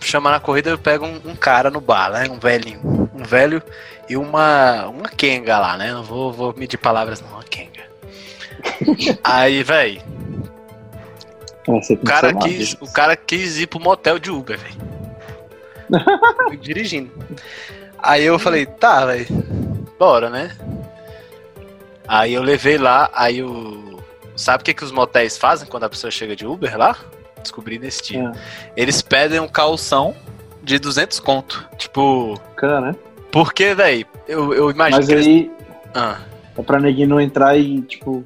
chamar 0.02 0.32
na 0.32 0.40
corrida, 0.40 0.70
eu 0.70 0.78
pego 0.78 1.06
um, 1.06 1.22
um 1.26 1.36
cara 1.36 1.70
no 1.70 1.82
bar, 1.82 2.12
né? 2.12 2.28
Um 2.30 2.40
velhinho. 2.40 3.10
Um 3.14 3.24
velho 3.24 3.62
e 4.10 4.18
uma, 4.18 4.88
uma 4.88 5.10
Kenga 5.10 5.58
lá, 5.58 5.78
né? 5.78 5.92
Não 5.92 6.04
vou, 6.04 6.32
vou 6.32 6.54
medir 6.56 6.78
palavras, 6.78 7.22
não. 7.22 7.30
Uma 7.30 7.44
Kenga. 7.44 7.88
Aí, 9.24 9.64
velho, 9.64 10.02
o 11.68 12.06
cara 12.06 12.34
quis, 12.34 12.78
o 12.80 12.92
cara 12.92 13.16
quis 13.16 13.58
ir 13.58 13.68
pro 13.68 13.80
motel 13.80 14.18
de 14.18 14.32
Uber, 14.32 14.58
velho. 14.58 14.76
Dirigindo. 16.62 17.12
Aí 18.00 18.24
eu 18.24 18.40
falei, 18.40 18.66
tá, 18.66 19.06
velho, 19.06 19.28
bora, 20.00 20.30
né? 20.30 20.56
Aí 22.08 22.34
eu 22.34 22.42
levei 22.42 22.78
lá, 22.78 23.10
aí 23.14 23.44
o. 23.44 23.97
Sabe 24.38 24.62
o 24.62 24.66
que, 24.66 24.74
que 24.74 24.84
os 24.84 24.92
motéis 24.92 25.38
fazem 25.38 25.68
quando 25.68 25.84
a 25.84 25.90
pessoa 25.90 26.10
chega 26.12 26.36
de 26.36 26.46
Uber 26.46 26.78
lá? 26.78 26.96
Descobri 27.42 27.78
nesse 27.80 28.04
dia. 28.04 28.32
Eles 28.76 29.02
pedem 29.02 29.40
um 29.40 29.48
calção 29.48 30.16
de 30.64 30.80
200 30.80 31.20
conto. 31.20 31.68
Tipo, 31.78 32.40
Cara, 32.56 32.80
né? 32.82 32.96
porque, 33.32 33.74
velho, 33.74 34.06
eu, 34.28 34.54
eu 34.54 34.70
imagino 34.72 34.98
Mas 34.98 35.08
que 35.08 35.14
eles. 35.14 35.26
aí 35.28 35.52
Ah. 35.94 36.20
é 36.58 36.62
pra 36.62 36.80
neguinho 36.80 37.10
não 37.10 37.20
entrar 37.20 37.58
e, 37.58 37.82
tipo. 37.82 38.24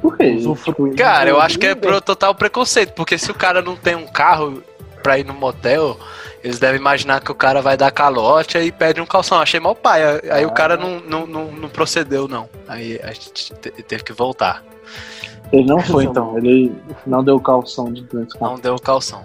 Por 0.00 0.16
quê? 0.16 0.36
Tipo, 0.36 0.94
Cara, 0.94 1.30
eu 1.30 1.40
acho 1.40 1.58
que 1.58 1.66
é 1.66 1.74
pro 1.74 2.00
total 2.00 2.34
preconceito, 2.34 2.92
porque 2.92 3.16
se 3.16 3.30
o 3.30 3.34
cara 3.34 3.62
não 3.62 3.74
tem 3.74 3.94
um 3.96 4.06
carro, 4.06 4.62
pra 5.02 5.18
ir 5.18 5.24
no 5.24 5.34
motel, 5.34 5.98
eles 6.42 6.58
devem 6.58 6.80
imaginar 6.80 7.20
que 7.20 7.30
o 7.30 7.34
cara 7.34 7.60
vai 7.62 7.76
dar 7.76 7.90
calote 7.90 8.58
e 8.58 8.70
pede 8.72 9.00
um 9.00 9.06
calção. 9.06 9.40
Achei 9.40 9.58
mal 9.60 9.74
pai. 9.74 10.02
Aí 10.30 10.44
o 10.46 10.50
cara 10.50 10.76
não, 10.76 11.00
não, 11.00 11.26
não, 11.26 11.44
não 11.52 11.68
procedeu, 11.68 12.28
não. 12.28 12.48
Aí 12.66 12.98
a 13.02 13.08
gente 13.12 13.52
teve 13.54 14.02
que 14.04 14.12
voltar. 14.12 14.62
Ele 15.52 15.64
não 15.64 15.80
foi, 15.80 16.04
então. 16.04 16.36
Ele 16.36 16.72
não 17.06 17.24
deu 17.24 17.40
calção 17.40 17.92
de 17.92 18.02
doença. 18.02 18.36
Não 18.40 18.56
deu 18.58 18.76
calção. 18.78 19.22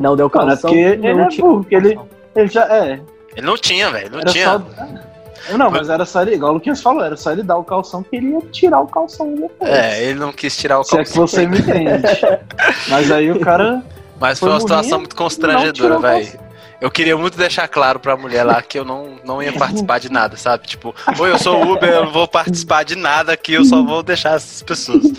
Não 0.00 0.16
deu 0.16 0.30
Mano, 0.34 0.46
é 0.50 0.54
calção. 0.54 0.70
porque 0.70 0.82
ele 0.84 1.06
é 1.20 1.28
tinha 1.28 1.46
burro, 1.46 1.60
porque 1.60 1.74
ele, 1.76 1.94
calção. 1.94 2.08
ele 2.34 2.48
já 2.48 2.64
é. 2.74 3.00
Ele 3.36 3.46
não 3.46 3.56
tinha, 3.56 3.90
velho. 3.90 4.10
Não 4.10 4.18
Era 4.20 4.30
tinha. 4.32 4.58
só. 4.58 5.56
Não, 5.58 5.70
mas 5.70 5.90
era 5.90 6.06
só 6.06 6.22
ele, 6.22 6.34
igual 6.36 6.52
o 6.52 6.54
Luquinhas 6.54 6.80
falou, 6.80 7.04
era 7.04 7.16
só 7.18 7.30
ele 7.30 7.42
dar 7.42 7.58
o 7.58 7.64
calção 7.64 8.02
que 8.02 8.16
ele 8.16 8.28
ia 8.30 8.40
tirar 8.50 8.80
o 8.80 8.86
calção 8.86 9.34
depois. 9.34 9.70
É, 9.70 10.02
ele 10.02 10.18
não 10.18 10.32
quis 10.32 10.56
tirar 10.56 10.78
o 10.80 10.84
Se 10.84 10.94
é 10.96 11.04
que 11.04 11.12
calção. 11.12 11.26
você 11.26 11.46
me 11.46 11.58
entende. 11.58 12.02
Mas 12.88 13.10
aí 13.12 13.30
o 13.30 13.38
cara. 13.40 13.82
Mas 14.24 14.38
foi 14.38 14.48
foi 14.48 14.54
uma 14.54 14.60
situação 14.60 14.98
muito 15.00 15.14
constrangedora, 15.14 15.98
velho. 15.98 16.40
Eu 16.80 16.90
queria 16.90 17.14
muito 17.16 17.36
deixar 17.36 17.68
claro 17.68 18.00
pra 18.00 18.16
mulher 18.16 18.42
lá 18.42 18.62
que 18.62 18.78
eu 18.78 18.84
não, 18.84 19.16
não 19.24 19.42
ia 19.42 19.52
participar 19.52 19.98
de 20.00 20.10
nada, 20.10 20.34
sabe? 20.36 20.66
Tipo, 20.66 20.94
oi, 21.18 21.30
eu 21.30 21.38
sou 21.38 21.62
Uber, 21.70 21.88
eu 21.90 22.04
não 22.06 22.12
vou 22.12 22.26
participar 22.26 22.84
de 22.84 22.96
nada 22.96 23.32
aqui, 23.34 23.52
eu 23.52 23.64
só 23.66 23.82
vou 23.82 24.02
deixar 24.02 24.36
essas 24.36 24.62
pessoas. 24.62 25.12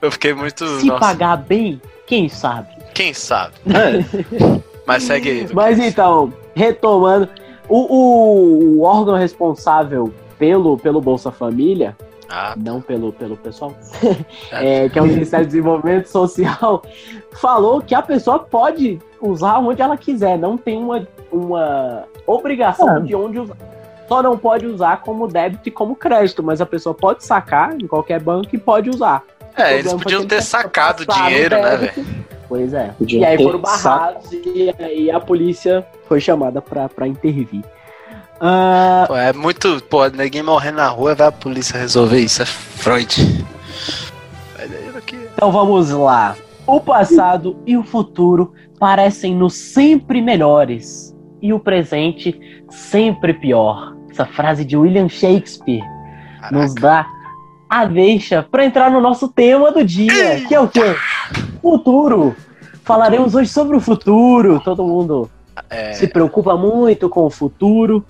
Eu 0.00 0.10
fiquei 0.10 0.32
muito. 0.32 0.66
Se 0.80 0.86
nossa, 0.86 1.00
pagar 1.00 1.36
bem, 1.36 1.80
quem 2.06 2.28
sabe? 2.30 2.68
quem 2.94 3.12
sabe? 3.12 3.54
É, 3.66 4.02
Mas 4.86 5.02
segue 5.02 5.30
aí. 5.30 5.48
Mas 5.52 5.78
então, 5.78 6.32
retomando, 6.54 7.28
o, 7.68 7.78
o- 7.78 8.78
o 8.78 8.82
órgão 8.82 9.16
responsável 9.16 10.12
pelo, 10.38 10.78
pelo 10.78 11.00
Bolsa 11.00 11.30
Família, 11.30 11.94
Ah, 12.28 12.54
não 12.56 12.80
pelo, 12.80 13.12
pelo 13.12 13.36
pessoal, 13.36 13.72
é, 14.50 14.88
que 14.88 14.98
é 14.98 15.02
o 15.02 15.06
Ministério 15.06 15.46
do 15.46 15.50
Desenvolvimento 15.50 16.06
Social, 16.06 16.82
falou 17.32 17.80
que 17.80 17.94
a 17.94 18.02
pessoa 18.02 18.38
pode 18.40 18.98
usar 19.20 19.58
onde 19.58 19.80
ela 19.80 19.96
quiser, 19.96 20.36
não 20.36 20.56
tem 20.56 20.76
uma, 20.76 21.06
uma 21.30 22.04
obrigação 22.26 22.96
É. 22.96 23.00
de 23.00 23.14
onde 23.14 23.38
usar. 23.38 23.56
Só 24.08 24.22
não 24.22 24.38
pode 24.38 24.66
usar 24.66 25.02
como 25.02 25.26
débito 25.26 25.68
e 25.68 25.72
como 25.72 25.96
crédito, 25.96 26.42
mas 26.42 26.60
a 26.60 26.66
pessoa 26.66 26.94
pode 26.94 27.24
sacar 27.24 27.74
em 27.74 27.86
qualquer 27.86 28.20
banco 28.20 28.48
e 28.54 28.58
pode 28.58 28.88
usar. 28.90 29.22
é, 29.56 29.78
eles 29.78 29.92
podiam 29.94 30.24
ter 30.26 30.42
sacado 30.42 31.04
dinheiro, 31.06 31.56
né, 31.60 31.76
velho? 31.76 32.06
Pois 32.48 32.72
é. 32.72 32.94
Podiam 32.96 33.22
e 33.22 33.24
aí 33.24 33.42
foram 33.42 33.58
barrados 33.58 34.30
e 34.32 34.72
aí 34.78 35.10
a 35.10 35.18
polícia 35.18 35.84
foi 36.08 36.20
chamada 36.20 36.62
pra 36.62 37.08
intervir. 37.08 37.64
Ah, 38.40 39.04
Pô, 39.06 39.16
é 39.16 39.32
muito. 39.32 39.82
Pô, 39.88 40.06
ninguém 40.08 40.42
morrendo 40.42 40.76
na 40.76 40.88
rua, 40.88 41.14
vai 41.14 41.28
a 41.28 41.32
polícia 41.32 41.78
resolver 41.78 42.20
isso. 42.20 42.42
É 42.42 42.46
Freud. 42.46 43.44
Então 45.34 45.52
vamos 45.52 45.90
lá. 45.90 46.36
O 46.66 46.80
passado 46.80 47.56
e 47.66 47.76
o 47.76 47.84
futuro 47.84 48.52
parecem-nos 48.78 49.54
sempre 49.54 50.20
melhores 50.20 51.14
e 51.40 51.52
o 51.52 51.60
presente 51.60 52.38
sempre 52.70 53.32
pior. 53.32 53.94
Essa 54.10 54.26
frase 54.26 54.64
de 54.64 54.76
William 54.76 55.08
Shakespeare 55.08 55.82
nos 56.50 56.74
dá 56.74 57.06
a 57.68 57.84
deixa 57.84 58.42
para 58.42 58.64
entrar 58.64 58.90
no 58.90 59.00
nosso 59.00 59.28
tema 59.28 59.70
do 59.70 59.84
dia, 59.84 60.40
que 60.46 60.54
é 60.54 60.60
o 60.60 60.68
quê? 60.68 60.96
Futuro. 61.60 62.34
Falaremos 62.82 63.34
hoje 63.34 63.50
sobre 63.50 63.76
o 63.76 63.80
futuro. 63.80 64.60
Todo 64.60 64.84
mundo 64.84 65.30
É, 65.70 65.92
se 65.94 66.06
preocupa 66.06 66.56
muito 66.56 67.08
com 67.08 67.26
o 67.26 67.30
futuro 67.30 68.04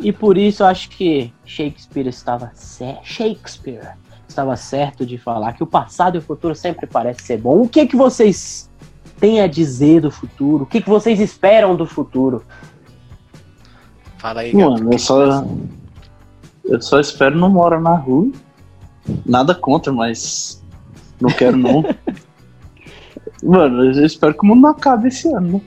e 0.00 0.12
por 0.12 0.38
isso 0.38 0.62
eu 0.62 0.66
acho 0.66 0.88
que 0.90 1.32
Shakespeare 1.44 2.06
estava 2.08 2.52
Shakespeare 3.02 3.96
estava 4.28 4.56
certo 4.56 5.06
de 5.06 5.16
falar 5.16 5.52
que 5.52 5.62
o 5.62 5.66
passado 5.66 6.16
e 6.16 6.18
o 6.18 6.22
futuro 6.22 6.54
sempre 6.54 6.86
parece 6.86 7.22
ser 7.22 7.38
bom. 7.38 7.62
O 7.62 7.68
que 7.68 7.86
que 7.86 7.96
vocês 7.96 8.70
têm 9.18 9.40
a 9.40 9.46
dizer 9.46 10.00
do 10.00 10.10
futuro? 10.10 10.64
O 10.64 10.66
que 10.66 10.80
que 10.80 10.88
vocês 10.88 11.20
esperam 11.20 11.74
do 11.76 11.86
futuro? 11.86 12.42
fala 14.26 14.40
aí, 14.40 14.54
mano, 14.54 14.92
eu 14.92 14.98
só. 14.98 15.44
Eu 16.64 16.82
só 16.82 16.98
espero 16.98 17.38
não 17.38 17.48
morar 17.48 17.80
na 17.80 17.94
rua. 17.94 18.30
Nada 19.24 19.54
contra, 19.54 19.92
mas. 19.92 20.62
Não 21.20 21.30
quero 21.30 21.56
não. 21.56 21.84
Mano, 23.42 23.84
eu 23.84 24.04
espero 24.04 24.34
que 24.34 24.42
o 24.42 24.46
mundo 24.46 24.62
não 24.62 24.70
acabe 24.70 25.08
esse 25.08 25.28
ano, 25.28 25.52
né? 25.52 25.60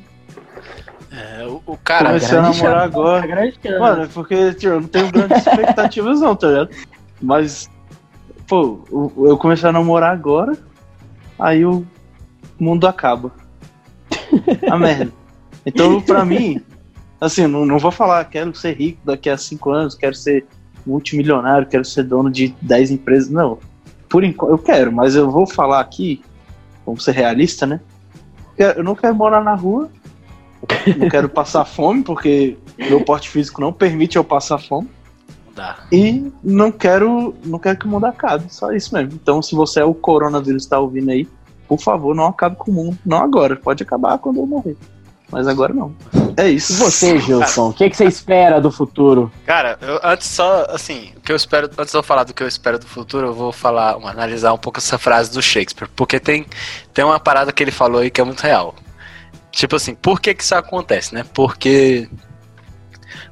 O, 1.66 1.78
cara. 1.78 2.08
Comecei 2.08 2.38
a 2.38 2.42
grande 2.42 2.58
namorar 2.62 2.84
chance. 2.84 2.98
agora. 2.98 3.80
Mano, 3.80 4.04
é 4.04 4.08
porque 4.08 4.54
tipo, 4.54 4.74
eu 4.74 4.82
não 4.82 4.88
tenho 4.88 5.12
grandes 5.12 5.38
expectativas 5.46 6.22
não, 6.22 6.36
tá 6.36 6.48
ligado? 6.48 6.70
Mas, 7.22 7.70
pô, 8.48 8.80
eu 8.92 9.14
eu 9.28 9.38
comecei 9.38 9.68
a 9.68 9.72
namorar 9.72 10.14
agora, 10.14 10.58
aí 11.38 11.66
o 11.66 11.86
mundo 12.60 12.88
acaba. 12.88 13.32
A 14.70 14.78
merda. 14.78 15.12
Então, 15.66 16.02
pra 16.02 16.24
mim, 16.24 16.62
assim, 17.20 17.48
não, 17.48 17.66
não 17.66 17.80
vou 17.80 17.92
falar, 17.92 18.24
quero 18.26 18.56
ser 18.56 18.76
rico 18.76 19.00
daqui 19.04 19.30
a 19.30 19.38
cinco 19.38 19.72
anos, 19.72 19.96
quero 19.96 20.16
ser 20.16 20.46
multimilionário, 20.86 21.68
quero 21.68 21.86
ser 21.86 22.04
dono 22.04 22.32
de 22.32 22.56
10 22.62 22.92
empresas. 22.92 23.30
Não. 23.30 23.60
Por 24.08 24.24
enquanto, 24.24 24.52
eu 24.52 24.58
quero, 24.58 24.92
mas 24.92 25.16
eu 25.16 25.30
vou 25.30 25.46
falar 25.46 25.80
aqui, 25.80 26.22
vamos 26.86 27.04
ser 27.04 27.12
realista, 27.12 27.66
né? 27.68 27.80
Eu 28.58 28.84
não 28.84 28.96
quero 28.96 29.16
morar 29.16 29.42
na 29.42 29.56
rua, 29.56 29.90
não 30.98 31.10
quero 31.10 31.30
passar 31.30 31.66
fome, 31.66 32.04
porque 32.04 32.58
meu 32.78 33.02
porte 33.02 33.30
físico 33.30 33.62
não 33.62 33.72
permite 33.72 34.18
eu 34.18 34.24
passar 34.24 34.58
fome. 34.58 34.90
Não 35.48 35.54
dá. 35.54 35.78
E 35.92 36.32
não 36.44 36.72
quero, 36.72 37.36
não 37.46 37.60
quero 37.60 37.78
que 37.78 37.86
o 37.86 37.90
mundo 37.90 38.06
acabe, 38.06 38.46
só 38.54 38.72
isso 38.72 38.94
mesmo. 38.94 39.14
Então, 39.14 39.42
se 39.42 39.56
você 39.56 39.80
é 39.80 39.86
o 39.86 39.94
coronavírus 39.94 40.64
está 40.64 40.80
ouvindo 40.80 41.12
aí, 41.12 41.28
por 41.68 41.80
favor, 41.80 42.16
não 42.16 42.26
acabe 42.26 42.56
com 42.56 42.72
o 42.72 42.74
mundo. 42.74 42.98
Não 43.06 43.18
agora, 43.18 43.56
pode 43.56 43.84
acabar 43.84 44.18
quando 44.18 44.40
eu 44.40 44.46
morrer. 44.46 44.76
Mas 45.32 45.48
agora 45.48 45.74
não. 45.74 45.94
É 46.36 46.50
isso. 46.50 46.74
E 46.74 46.76
você, 46.78 47.20
Gilson, 47.20 47.70
o 47.70 47.74
que 47.74 47.88
que 47.90 47.96
você 47.96 48.06
espera 48.06 48.60
do 48.60 48.72
futuro? 48.72 49.32
Cara, 49.46 49.78
eu, 49.80 50.00
antes 50.04 50.28
só, 50.28 50.66
assim, 50.70 51.12
o 51.16 51.22
que 51.22 51.32
eu 51.32 51.36
espero, 51.36 51.70
antes 51.78 51.92
de 51.92 51.98
eu 51.98 52.02
falar 52.02 52.24
do 52.24 52.34
que 52.34 52.42
eu 52.42 52.48
espero 52.48 52.80
do 52.80 52.88
futuro, 52.88 53.28
eu 53.28 53.34
vou 53.34 53.52
falar, 53.52 53.96
analisar 54.04 54.52
um 54.54 54.58
pouco 54.58 54.80
essa 54.80 54.98
frase 54.98 55.32
do 55.32 55.42
Shakespeare, 55.42 55.88
porque 55.96 56.20
tem, 56.20 56.48
tem 56.94 57.06
uma 57.06 57.20
parada 57.20 57.52
que 57.52 57.62
ele 57.62 57.72
falou 57.72 58.02
aí 58.02 58.10
que 58.10 58.20
é 58.20 58.24
muito 58.24 58.42
real. 58.42 58.74
Tipo 59.60 59.76
assim, 59.76 59.94
por 59.94 60.22
que 60.22 60.34
que 60.34 60.42
isso 60.42 60.56
acontece, 60.56 61.14
né? 61.14 61.26
Porque 61.34 62.10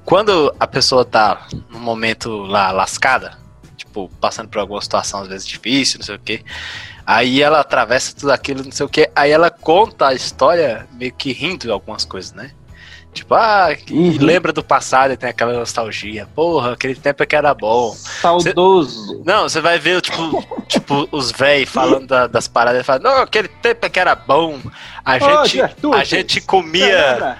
quando 0.03 0.53
a 0.59 0.67
pessoa 0.67 1.05
tá 1.05 1.47
num 1.69 1.79
momento 1.79 2.41
lá 2.43 2.69
lascada, 2.69 3.37
tipo, 3.77 4.11
passando 4.19 4.49
por 4.49 4.59
alguma 4.59 4.81
situação 4.81 5.21
às 5.21 5.29
vezes 5.29 5.47
difícil, 5.47 5.99
não 5.99 6.05
sei 6.05 6.15
o 6.15 6.19
quê, 6.19 6.43
aí 7.05 7.41
ela 7.41 7.61
atravessa 7.61 8.13
tudo 8.13 8.31
aquilo, 8.31 8.61
não 8.61 8.73
sei 8.73 8.85
o 8.85 8.89
quê, 8.89 9.09
aí 9.15 9.31
ela 9.31 9.49
conta 9.49 10.09
a 10.09 10.13
história 10.13 10.85
meio 10.91 11.13
que 11.13 11.31
rindo 11.31 11.59
de 11.59 11.71
algumas 11.71 12.03
coisas, 12.03 12.33
né? 12.33 12.51
Tipo, 13.13 13.33
ah, 13.33 13.69
Uhum. 13.89 14.17
lembra 14.19 14.53
do 14.53 14.63
passado 14.63 15.11
e 15.13 15.17
tem 15.17 15.29
aquela 15.29 15.51
nostalgia. 15.53 16.27
Porra, 16.35 16.73
aquele 16.73 16.93
tempo 16.95 17.23
é 17.23 17.25
que 17.25 17.35
era 17.35 17.51
bom. 17.53 17.95
Saudoso. 17.95 19.23
Não, 19.25 19.49
você 19.49 19.59
vai 19.59 19.79
ver, 19.79 19.99
tipo, 20.01 20.43
tipo 20.67 21.07
os 21.11 21.31
véi 21.31 21.65
falando 21.65 22.05
da- 22.07 22.27
das 22.27 22.47
paradas 22.47 22.81
e 22.81 22.83
fala, 22.83 22.99
não, 22.99 23.17
aquele 23.23 23.47
tempo 23.47 23.85
é 23.85 23.89
que 23.89 23.99
era 23.99 24.13
bom. 24.13 24.59
A 25.03 25.17
gente, 25.17 25.57
Gertrudes, 25.57 25.99
a 25.99 26.03
gente 26.03 26.41
comia. 26.41 27.37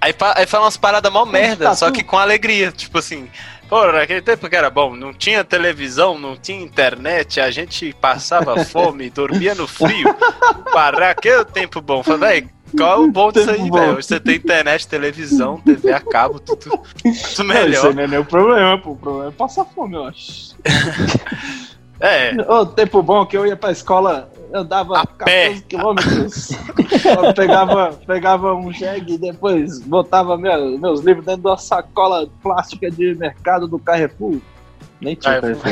Aí, 0.00 0.14
aí 0.34 0.46
fala 0.46 0.64
umas 0.64 0.76
paradas 0.78 1.12
mal 1.12 1.26
merda, 1.26 1.74
só 1.74 1.90
que 1.90 2.02
com 2.02 2.18
alegria. 2.18 2.72
Tipo 2.72 2.98
assim, 2.98 3.28
pô, 3.68 3.86
naquele 3.92 4.22
tempo 4.22 4.48
que 4.48 4.56
era 4.56 4.70
bom, 4.70 4.96
não 4.96 5.12
tinha 5.12 5.44
televisão, 5.44 6.18
não 6.18 6.34
tinha 6.36 6.60
internet, 6.60 7.38
a 7.40 7.50
gente 7.50 7.92
passava 8.00 8.56
fome, 8.64 9.10
dormia 9.10 9.54
no 9.54 9.68
frio. 9.68 10.12
Para 10.72 11.10
aquele 11.10 11.44
tempo 11.44 11.80
bom. 11.82 12.02
Fala, 12.02 12.18
véi, 12.18 12.48
qual 12.76 13.02
é 13.02 13.06
o 13.06 13.10
bom 13.10 13.30
disso 13.32 13.50
aí, 13.50 13.70
velho? 13.70 13.96
Você 13.96 14.18
tem 14.20 14.36
internet, 14.36 14.86
televisão, 14.88 15.58
TV 15.60 15.92
a 15.92 16.00
cabo, 16.00 16.38
tudo, 16.40 16.58
tudo 16.58 16.82
Não, 17.04 17.10
isso 17.12 17.44
melhor. 17.44 17.94
não 17.94 18.02
é 18.02 18.06
nem 18.06 18.18
o 18.18 18.24
problema, 18.24 18.78
pô. 18.78 18.90
O 18.92 18.96
problema 18.96 19.28
é 19.28 19.32
passar 19.32 19.64
fome, 19.64 19.94
eu 19.96 20.04
acho. 20.04 20.54
É, 22.02 22.34
Ô, 22.50 22.64
tempo 22.64 23.02
bom 23.02 23.26
que 23.26 23.36
eu 23.36 23.46
ia 23.46 23.54
pra 23.54 23.70
escola, 23.72 24.32
eu 24.54 24.64
dava 24.64 25.00
A 25.00 25.06
pé. 25.06 25.48
14 25.48 25.62
quilômetros. 25.64 26.50
eu 26.50 27.34
pegava, 27.34 27.92
pegava 28.06 28.54
um 28.54 28.72
jegue 28.72 29.16
e 29.16 29.18
depois 29.18 29.80
botava 29.80 30.38
meu- 30.38 30.78
meus 30.78 31.00
livros 31.02 31.26
dentro 31.26 31.42
de 31.42 31.46
uma 31.48 31.58
sacola 31.58 32.26
plástica 32.42 32.90
de 32.90 33.14
mercado 33.16 33.68
do 33.68 33.78
Carrefour. 33.78 34.38
Nem 34.98 35.14
tinha 35.14 35.42
Carrefour. 35.42 35.62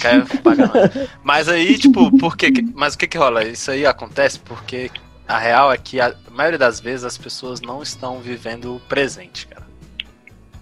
Carrefour. 0.00 0.54
né? 0.56 0.64
Ah. 0.72 1.08
Mas 1.24 1.48
aí, 1.48 1.76
tipo, 1.76 2.16
por 2.16 2.36
que- 2.36 2.52
Mas 2.72 2.94
o 2.94 2.98
que 2.98 3.08
que 3.08 3.18
rola? 3.18 3.42
Isso 3.42 3.72
aí 3.72 3.84
acontece 3.84 4.38
porque 4.38 4.88
a 5.28 5.38
real 5.38 5.72
é 5.72 5.76
que 5.76 6.00
a 6.00 6.14
maioria 6.30 6.58
das 6.58 6.78
vezes 6.78 7.04
as 7.04 7.18
pessoas 7.18 7.60
não 7.60 7.82
estão 7.82 8.20
vivendo 8.20 8.76
o 8.76 8.80
presente, 8.80 9.46
cara. 9.46 9.66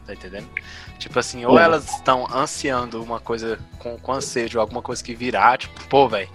Tá 0.07 0.15
entendendo? 0.15 0.49
Tipo 0.99 1.19
assim, 1.19 1.45
ou 1.45 1.59
elas 1.59 1.89
estão 1.91 2.27
ansiando 2.33 3.03
uma 3.03 3.21
coisa 3.21 3.59
com, 3.79 3.99
com 3.99 4.13
anseio 4.13 4.59
alguma 4.59 4.81
coisa 4.81 5.03
que 5.03 5.15
virá, 5.15 5.57
tipo, 5.57 5.85
pô, 5.87 6.09
velho. 6.09 6.29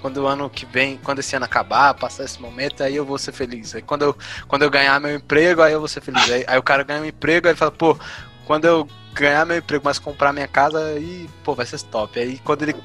Quando 0.00 0.18
o 0.18 0.26
ano 0.26 0.48
que 0.48 0.64
vem, 0.64 0.98
quando 0.98 1.18
esse 1.18 1.34
ano 1.34 1.44
acabar, 1.44 1.92
passar 1.94 2.24
esse 2.24 2.40
momento, 2.40 2.82
aí 2.82 2.94
eu 2.94 3.04
vou 3.04 3.18
ser 3.18 3.32
feliz. 3.32 3.74
Aí 3.74 3.82
quando 3.82 4.02
eu, 4.02 4.16
quando 4.46 4.62
eu 4.62 4.70
ganhar 4.70 5.00
meu 5.00 5.14
emprego, 5.14 5.62
aí 5.62 5.72
eu 5.72 5.80
vou 5.80 5.88
ser 5.88 6.00
feliz. 6.00 6.30
Aí, 6.30 6.44
aí 6.46 6.58
o 6.58 6.62
cara 6.62 6.84
ganha 6.84 7.00
um 7.02 7.06
emprego, 7.06 7.46
aí 7.46 7.52
ele 7.52 7.58
fala, 7.58 7.72
pô, 7.72 7.98
quando 8.46 8.64
eu 8.66 8.88
ganhar 9.12 9.44
meu 9.44 9.56
emprego, 9.56 9.82
mas 9.84 9.98
comprar 9.98 10.32
minha 10.32 10.46
casa, 10.46 10.78
aí, 10.84 11.28
pô, 11.42 11.54
vai 11.54 11.66
ser 11.66 11.80
top. 11.82 12.20
Aí 12.20 12.38
quando 12.44 12.62
ele 12.62 12.76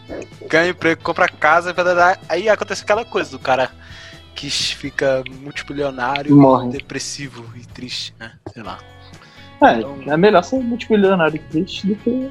ganha 0.48 0.72
emprego, 0.72 1.04
compra 1.04 1.28
casa, 1.28 1.76
aí 2.30 2.50
acontece 2.50 2.84
aquela 2.84 3.06
coisa 3.06 3.30
do 3.30 3.40
cara 3.40 3.70
que 4.36 4.50
fica 4.50 5.24
multimilionário, 5.42 6.36
Morre. 6.36 6.70
depressivo 6.70 7.46
e 7.56 7.66
triste, 7.66 8.14
né? 8.20 8.32
Sei 8.54 8.64
lá. 8.64 8.80
É, 9.62 10.10
é 10.12 10.18
melhor 10.18 10.44
ser 10.44 10.58
multimilionário 10.60 11.36
e 11.36 11.40
triste 11.40 11.86
do 11.88 11.96
que 11.96 12.30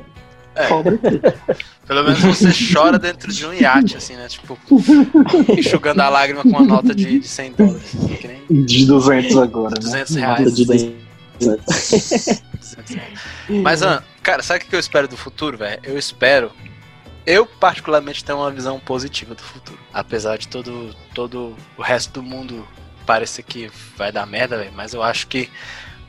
É. 0.57 0.67
pobre 0.67 0.97
e 0.97 0.99
triste. 0.99 1.39
Pelo 1.87 2.03
menos 2.05 2.21
você 2.21 2.49
chora 2.73 2.99
dentro 2.99 3.33
de 3.33 3.47
um 3.47 3.53
iate, 3.53 3.97
assim, 3.97 4.15
né? 4.17 4.27
Tipo, 4.29 4.59
enxugando 5.57 6.01
a 6.01 6.09
lágrima 6.09 6.43
com 6.43 6.49
uma 6.49 6.63
nota 6.63 6.95
de, 6.95 7.21
de 7.21 7.27
100 7.29 7.53
dólares. 7.53 7.91
Que 8.21 8.29
nem 8.29 8.65
De 8.65 8.87
200 8.87 9.37
agora, 9.37 9.75
né? 9.75 9.81
200 9.81 10.17
Nota 10.17 10.27
reais. 10.37 10.57
de 10.57 10.65
200. 10.67 10.95
200 11.39 12.43
reais. 12.95 13.21
Mas, 13.63 13.81
cara, 14.23 14.43
sabe 14.43 14.65
o 14.65 14.69
que 14.69 14.75
eu 14.77 14.81
espero 14.81 15.09
do 15.09 15.17
futuro, 15.17 15.57
velho? 15.59 15.81
Eu 15.85 15.99
espero. 15.99 16.51
Eu, 17.31 17.47
particularmente, 17.47 18.25
tenho 18.25 18.39
uma 18.39 18.51
visão 18.51 18.81
positiva 18.81 19.37
do 19.37 19.43
futuro. 19.43 19.79
Apesar 19.95 20.37
de 20.37 20.49
todo, 20.49 20.93
todo 21.15 21.57
o 21.79 21.81
resto 21.81 22.15
do 22.15 22.25
mundo 22.25 22.67
parecer 23.07 23.45
que 23.45 23.71
vai 23.97 24.11
dar 24.11 24.27
merda, 24.27 24.59
velho. 24.59 24.73
Mas 24.75 24.95
eu 24.95 25.01
acho 25.01 25.29
que 25.29 25.49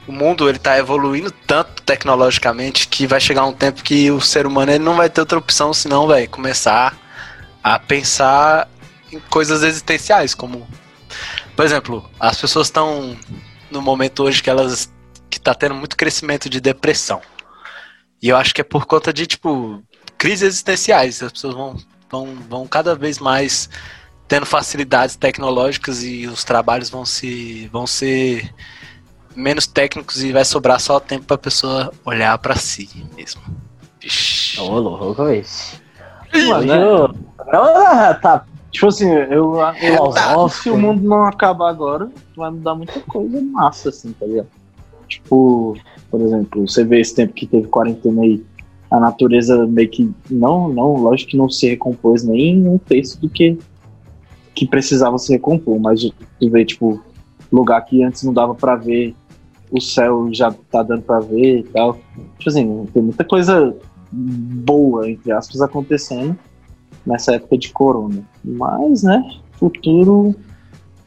o 0.08 0.12
mundo 0.12 0.50
ele 0.50 0.58
tá 0.58 0.80
evoluindo 0.80 1.30
tanto 1.30 1.84
tecnologicamente 1.84 2.88
que 2.88 3.06
vai 3.06 3.20
chegar 3.20 3.46
um 3.46 3.54
tempo 3.54 3.84
que 3.84 4.10
o 4.10 4.20
ser 4.20 4.48
humano 4.48 4.72
ele 4.72 4.84
não 4.84 4.96
vai 4.96 5.12
ter 5.12 5.22
outra 5.22 5.38
opção 5.38 5.72
senão, 5.76 6.08
velho, 6.08 6.28
começar 6.28 6.98
a 7.64 7.78
pensar 7.78 8.68
em 9.12 9.20
coisas 9.20 9.62
existenciais, 9.62 10.34
como. 10.34 10.68
Por 11.56 11.64
exemplo, 11.64 12.10
as 12.20 12.42
pessoas 12.42 12.66
estão 12.66 13.16
no 13.70 13.80
momento 13.80 14.24
hoje 14.24 14.42
que 14.42 14.50
elas. 14.50 14.92
que 15.30 15.40
tá 15.40 15.54
tendo 15.54 15.76
muito 15.76 15.96
crescimento 15.96 16.50
de 16.50 16.60
depressão. 16.60 17.22
E 18.20 18.30
eu 18.30 18.38
acho 18.38 18.56
que 18.56 18.62
é 18.62 18.64
por 18.64 18.88
conta 18.88 19.14
de, 19.14 19.28
tipo, 19.28 19.84
crises 20.22 20.44
existenciais. 20.44 21.24
As 21.24 21.32
pessoas 21.32 21.56
vão, 21.56 21.76
vão, 22.12 22.28
vão 22.48 22.68
cada 22.68 22.94
vez 22.94 23.18
mais 23.18 23.68
tendo 24.28 24.46
facilidades 24.46 25.16
tecnológicas 25.16 26.04
e 26.04 26.28
os 26.28 26.44
trabalhos 26.44 26.92
vão 26.92 27.04
se 27.04 27.68
vão 27.74 27.88
ser 27.88 28.54
menos 29.36 29.66
técnicos 29.66 30.24
e 30.24 30.32
vai 30.32 30.46
sobrar 30.46 30.80
só 30.80 31.00
tempo 31.00 31.26
pra 31.26 31.40
pessoa 31.40 31.92
olhar 32.06 32.38
pra 32.38 32.56
si 32.56 32.88
mesmo. 33.16 33.42
Vixe. 34.00 34.60
Ô, 34.60 34.78
louco, 34.78 35.28
esse. 35.30 35.82
Mano, 36.48 37.08
né? 37.08 38.14
tá 38.22 38.46
Tipo 38.70 38.88
assim, 38.88 39.10
eu, 39.10 39.60
eu 39.60 39.74
filosófico. 39.74 40.64
se 40.64 40.70
o 40.70 40.78
mundo 40.78 41.04
não 41.04 41.26
acabar 41.26 41.70
agora, 41.70 42.10
vai 42.38 42.52
mudar 42.52 42.76
muita 42.76 43.00
coisa 43.02 43.42
massa, 43.42 43.90
assim, 43.90 44.14
tá 44.14 44.26
ligado? 44.26 44.48
Tipo, 45.10 45.76
por 46.10 46.22
exemplo, 46.22 46.66
você 46.66 46.86
vê 46.86 47.02
esse 47.02 47.14
tempo 47.16 47.34
que 47.34 47.46
teve 47.46 47.68
quarentena 47.68 48.22
aí, 48.22 48.38
a 48.92 49.00
natureza 49.00 49.66
meio 49.66 49.90
que. 49.90 50.12
Não, 50.30 50.68
não, 50.68 50.96
lógico 50.96 51.32
que 51.32 51.38
não 51.38 51.50
se 51.50 51.70
recompôs 51.70 52.24
nem 52.24 52.68
um 52.68 52.78
terço 52.78 53.20
do 53.22 53.30
que, 53.30 53.58
que 54.54 54.68
precisava 54.68 55.18
se 55.18 55.32
recompor, 55.32 55.80
mas 55.80 56.02
tu 56.02 56.50
vê, 56.50 56.66
tipo, 56.66 57.02
lugar 57.50 57.82
que 57.86 58.04
antes 58.04 58.22
não 58.24 58.34
dava 58.34 58.54
pra 58.54 58.76
ver, 58.76 59.16
o 59.72 59.80
céu 59.80 60.28
já 60.34 60.52
tá 60.70 60.84
dando 60.84 61.04
pra 61.04 61.22
ver 61.22 61.60
e 61.60 61.64
tal. 61.64 61.98
Tipo 62.38 62.50
assim, 62.50 62.86
tem 62.94 63.02
muita 63.02 63.24
coisa 63.24 63.74
boa, 64.12 65.10
entre 65.10 65.32
aspas, 65.32 65.62
acontecendo 65.62 66.38
nessa 67.06 67.36
época 67.36 67.58
de 67.58 67.70
corona. 67.70 68.22
Mas, 68.44 69.04
né, 69.04 69.24
futuro, 69.54 70.36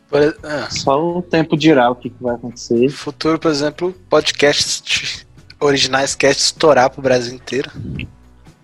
Por 0.09 0.35
ah, 0.43 0.69
só 0.71 1.19
o 1.19 1.21
tempo 1.21 1.55
dirá 1.55 1.91
o 1.91 1.95
que, 1.95 2.09
que 2.09 2.23
vai 2.23 2.35
acontecer. 2.35 2.89
futuro, 2.89 3.39
por 3.39 3.51
exemplo, 3.51 3.95
podcasts 4.09 5.27
originais 5.65 6.15
cast 6.15 6.43
estourar 6.43 6.91
pro 6.91 7.03
Brasil 7.03 7.35
inteiro. 7.35 7.71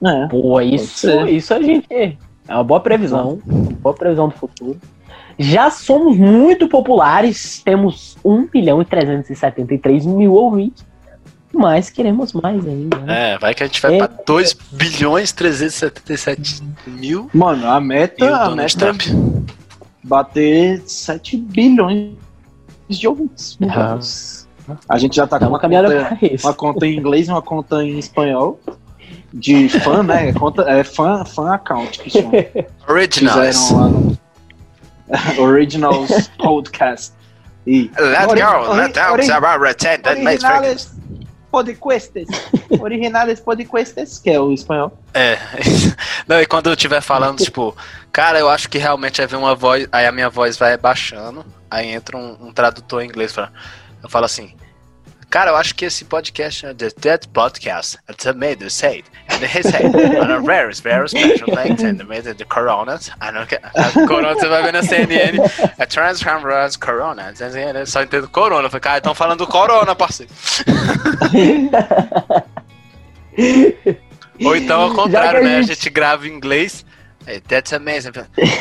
É, 0.05 0.27
Pô, 0.29 0.61
isso, 0.61 1.07
ser. 1.09 1.29
isso 1.29 1.53
a 1.53 1.61
gente. 1.63 1.87
É 1.93 2.55
uma 2.55 2.65
boa 2.65 2.81
previsão. 2.81 3.41
Uma 3.47 3.71
boa 3.73 3.95
previsão 3.95 4.29
do 4.29 4.35
futuro. 4.35 4.79
Já 5.39 5.71
somos 5.71 6.17
muito 6.17 6.69
populares. 6.69 7.63
Temos 7.65 8.17
1 8.25 8.49
milhão 8.53 8.81
e 8.83 8.85
373 8.85 10.07
mil 10.07 10.33
ouvintes. 10.33 10.85
Mas 11.53 11.91
queremos 11.91 12.33
mais 12.33 12.67
ainda. 12.67 12.97
Né? 12.99 13.33
É, 13.33 13.39
vai 13.39 13.55
que 13.55 13.63
a 13.63 13.67
gente 13.67 13.83
vai 13.83 13.95
É. 13.95 13.99
pra 13.99 14.07
2 14.25 14.53
bilhões 14.73 15.33
377 15.33 16.63
mil 16.87 17.29
mano, 17.35 17.67
a 17.69 17.81
meta, 17.81 18.25
o 18.25 18.35
a 18.35 18.51
meta 18.55 18.79
Trump. 18.79 19.01
é 19.03 19.53
bater 20.05 20.81
7 20.87 21.37
bilhões 21.37 22.13
de 22.89 23.09
ouvintes. 23.09 23.57
Deus. 23.59 24.40
A 24.89 24.99
gente 24.99 25.17
já 25.17 25.27
tá 25.27 25.39
com 25.39 25.47
uma 25.47 25.59
caminhando 25.59 25.89
conta, 25.93 26.17
pra 26.17 26.29
uma 26.49 26.55
conta 26.55 26.87
em 26.87 26.97
inglês 26.97 27.29
e 27.29 27.31
uma 27.31 27.43
conta 27.43 27.83
em 27.85 27.99
espanhol. 27.99 28.61
De 29.33 29.69
fã, 29.69 30.03
né? 30.03 30.33
Conta, 30.39 30.63
é 30.63 30.83
fã, 30.83 31.25
fã 31.25 31.55
account 31.55 31.99
que 32.01 32.11
chama. 32.11 32.33
Originals. 32.89 33.73
A 35.13 35.41
Originals 35.43 36.29
Podcast. 36.39 37.13
E 37.67 37.91
Let's 37.99 38.27
go, 38.27 38.73
let's 38.75 38.99
go, 38.99 39.13
ori- 39.13 39.31
about 39.31 39.61
retain 39.63 40.01
that 40.03 40.21
makes 40.23 40.43
Originales 40.43 40.91
Podquestes. 41.51 42.27
Originales 42.81 43.41
Podquestes, 43.41 44.19
que 44.19 44.31
é 44.31 44.41
o 44.41 44.53
espanhol. 44.53 44.93
É. 45.15 45.37
Não, 46.27 46.41
e 46.41 46.47
quando 46.47 46.69
eu 46.69 46.75
estiver 46.75 47.01
falando, 47.01 47.39
tipo, 47.43 47.77
cara, 48.13 48.39
eu 48.39 48.49
acho 48.49 48.69
que 48.69 48.79
realmente 48.79 49.19
vai 49.19 49.27
vir 49.27 49.37
uma 49.37 49.55
voz, 49.55 49.87
aí 49.93 50.07
a 50.07 50.13
minha 50.13 50.31
voz 50.31 50.57
vai 50.57 50.77
baixando, 50.77 51.45
aí 51.71 51.89
entra 51.89 52.17
um, 52.17 52.37
um 52.47 52.53
tradutor 52.53 53.03
em 53.03 53.07
inglês, 53.07 53.33
fala- 53.33 53.53
eu 54.03 54.09
falo 54.09 54.25
assim, 54.25 54.53
cara, 55.31 55.51
eu 55.53 55.57
acho 55.57 55.75
que 55.75 55.85
esse 55.85 56.05
podcast 56.05 56.67
é 56.67 56.75
The 56.75 56.89
Dead 57.01 57.27
Podcast, 57.33 57.99
it's 58.11 58.27
made 58.35 58.57
to 58.57 58.69
say, 58.71 59.05
and 59.29 59.37
he 59.45 59.63
said, 59.63 59.85
on 59.87 60.31
a 60.31 60.41
very, 60.41 60.73
very 60.83 61.09
special 61.09 61.47
things, 61.57 61.83
and 61.83 62.05
made 62.09 62.23
the 62.35 62.45
coronas, 62.45 63.11
I 63.21 63.31
don't 63.33 63.49
a 63.55 64.07
corona 64.07 64.35
você 64.35 64.49
vai 64.49 64.63
ver 64.65 64.73
na 64.73 64.83
CNN, 64.83 65.39
é 65.79 65.87
Transformers 65.87 66.77
Corona, 66.77 67.33
eu 67.79 67.87
só 67.87 68.03
entendo 68.03 68.29
corona, 68.29 68.67
eu 68.67 68.71
falei, 68.71 68.81
cara, 68.81 68.99
estão 68.99 69.15
falando 69.15 69.39
do 69.39 69.47
corona, 69.47 69.95
parceiro. 69.95 70.33
Ou 74.45 74.57
então, 74.57 74.81
ao 74.81 74.95
contrário, 74.95 75.41
que 75.41 75.47
a 75.47 75.49
né? 75.49 75.57
A 75.59 75.63
gente- 75.63 75.75
gente 75.75 75.91
grava 75.91 76.27
em 76.27 76.31
inglês. 76.33 76.85
É, 77.27 77.39
That's 77.41 77.73
amazing. 77.73 78.13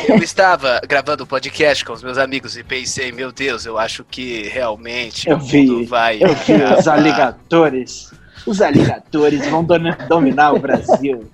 Eu 0.08 0.18
estava 0.24 0.82
gravando 0.88 1.24
o 1.24 1.28
podcast 1.28 1.84
com 1.86 1.94
os 1.94 2.04
meus 2.04 2.18
amigos 2.18 2.58
e 2.58 2.64
pensei, 2.64 3.12
meu 3.12 3.32
Deus, 3.32 3.66
eu 3.66 3.78
acho 3.78 4.04
que 4.04 4.44
realmente 4.50 5.30
Eu 5.30 5.38
o 5.38 5.40
vi, 5.40 5.66
mundo 5.66 5.86
vai. 5.88 6.22
Eu 6.22 6.36
vi 6.36 6.54
os 6.78 6.88
aligatores. 6.88 8.12
Os 8.46 8.62
aligatores 8.62 9.48
vão 9.48 9.66
dominar 10.08 10.54
o 10.54 10.60
Brasil. 10.60 11.30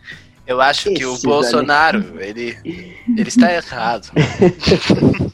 Eu 0.46 0.62
acho 0.62 0.94
que 0.94 1.06
o 1.06 1.18
Bolsonaro, 1.20 2.04
ele, 2.20 2.56
ele 2.64 3.28
está 3.28 3.52
errado. 3.52 4.12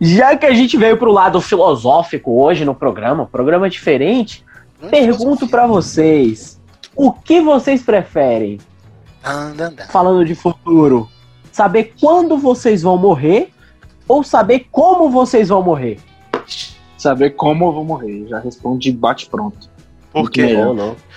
Já 0.00 0.36
que 0.36 0.46
a 0.46 0.52
gente 0.52 0.76
veio 0.76 0.96
pro 0.96 1.12
lado 1.12 1.40
filosófico 1.40 2.42
hoje 2.42 2.64
no 2.64 2.74
programa, 2.74 3.26
programa 3.26 3.70
diferente, 3.70 4.44
pergunto 4.90 5.46
pra 5.46 5.66
vocês: 5.66 6.53
o 6.96 7.12
que 7.12 7.40
vocês 7.40 7.82
preferem? 7.82 8.58
Anda, 9.24 9.68
anda. 9.68 9.84
Falando 9.86 10.24
de 10.24 10.34
futuro, 10.34 11.08
saber 11.50 11.94
quando 12.00 12.36
vocês 12.36 12.82
vão 12.82 12.98
morrer 12.98 13.50
ou 14.06 14.22
saber 14.22 14.66
como 14.70 15.10
vocês 15.10 15.48
vão 15.48 15.62
morrer? 15.62 15.98
Saber 16.98 17.30
como 17.30 17.66
eu 17.66 17.72
vou 17.72 17.84
morrer. 17.84 18.26
Já 18.28 18.38
respondi 18.38 18.92
bate 18.92 19.26
pronto. 19.26 19.70
Por 20.12 20.30
quê? 20.30 20.56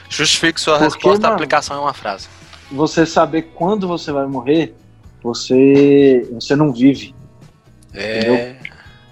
Justifique 0.10 0.60
sua 0.60 0.80
Porque, 0.80 0.96
resposta 0.96 1.22
mano, 1.22 1.36
aplicação 1.36 1.78
em 1.78 1.82
uma 1.82 1.94
frase. 1.94 2.28
Você 2.72 3.06
saber 3.06 3.44
quando 3.54 3.88
você 3.88 4.12
vai 4.12 4.26
morrer, 4.26 4.76
você, 5.22 6.28
você 6.32 6.56
não 6.56 6.72
vive. 6.72 7.14
É. 7.94 8.56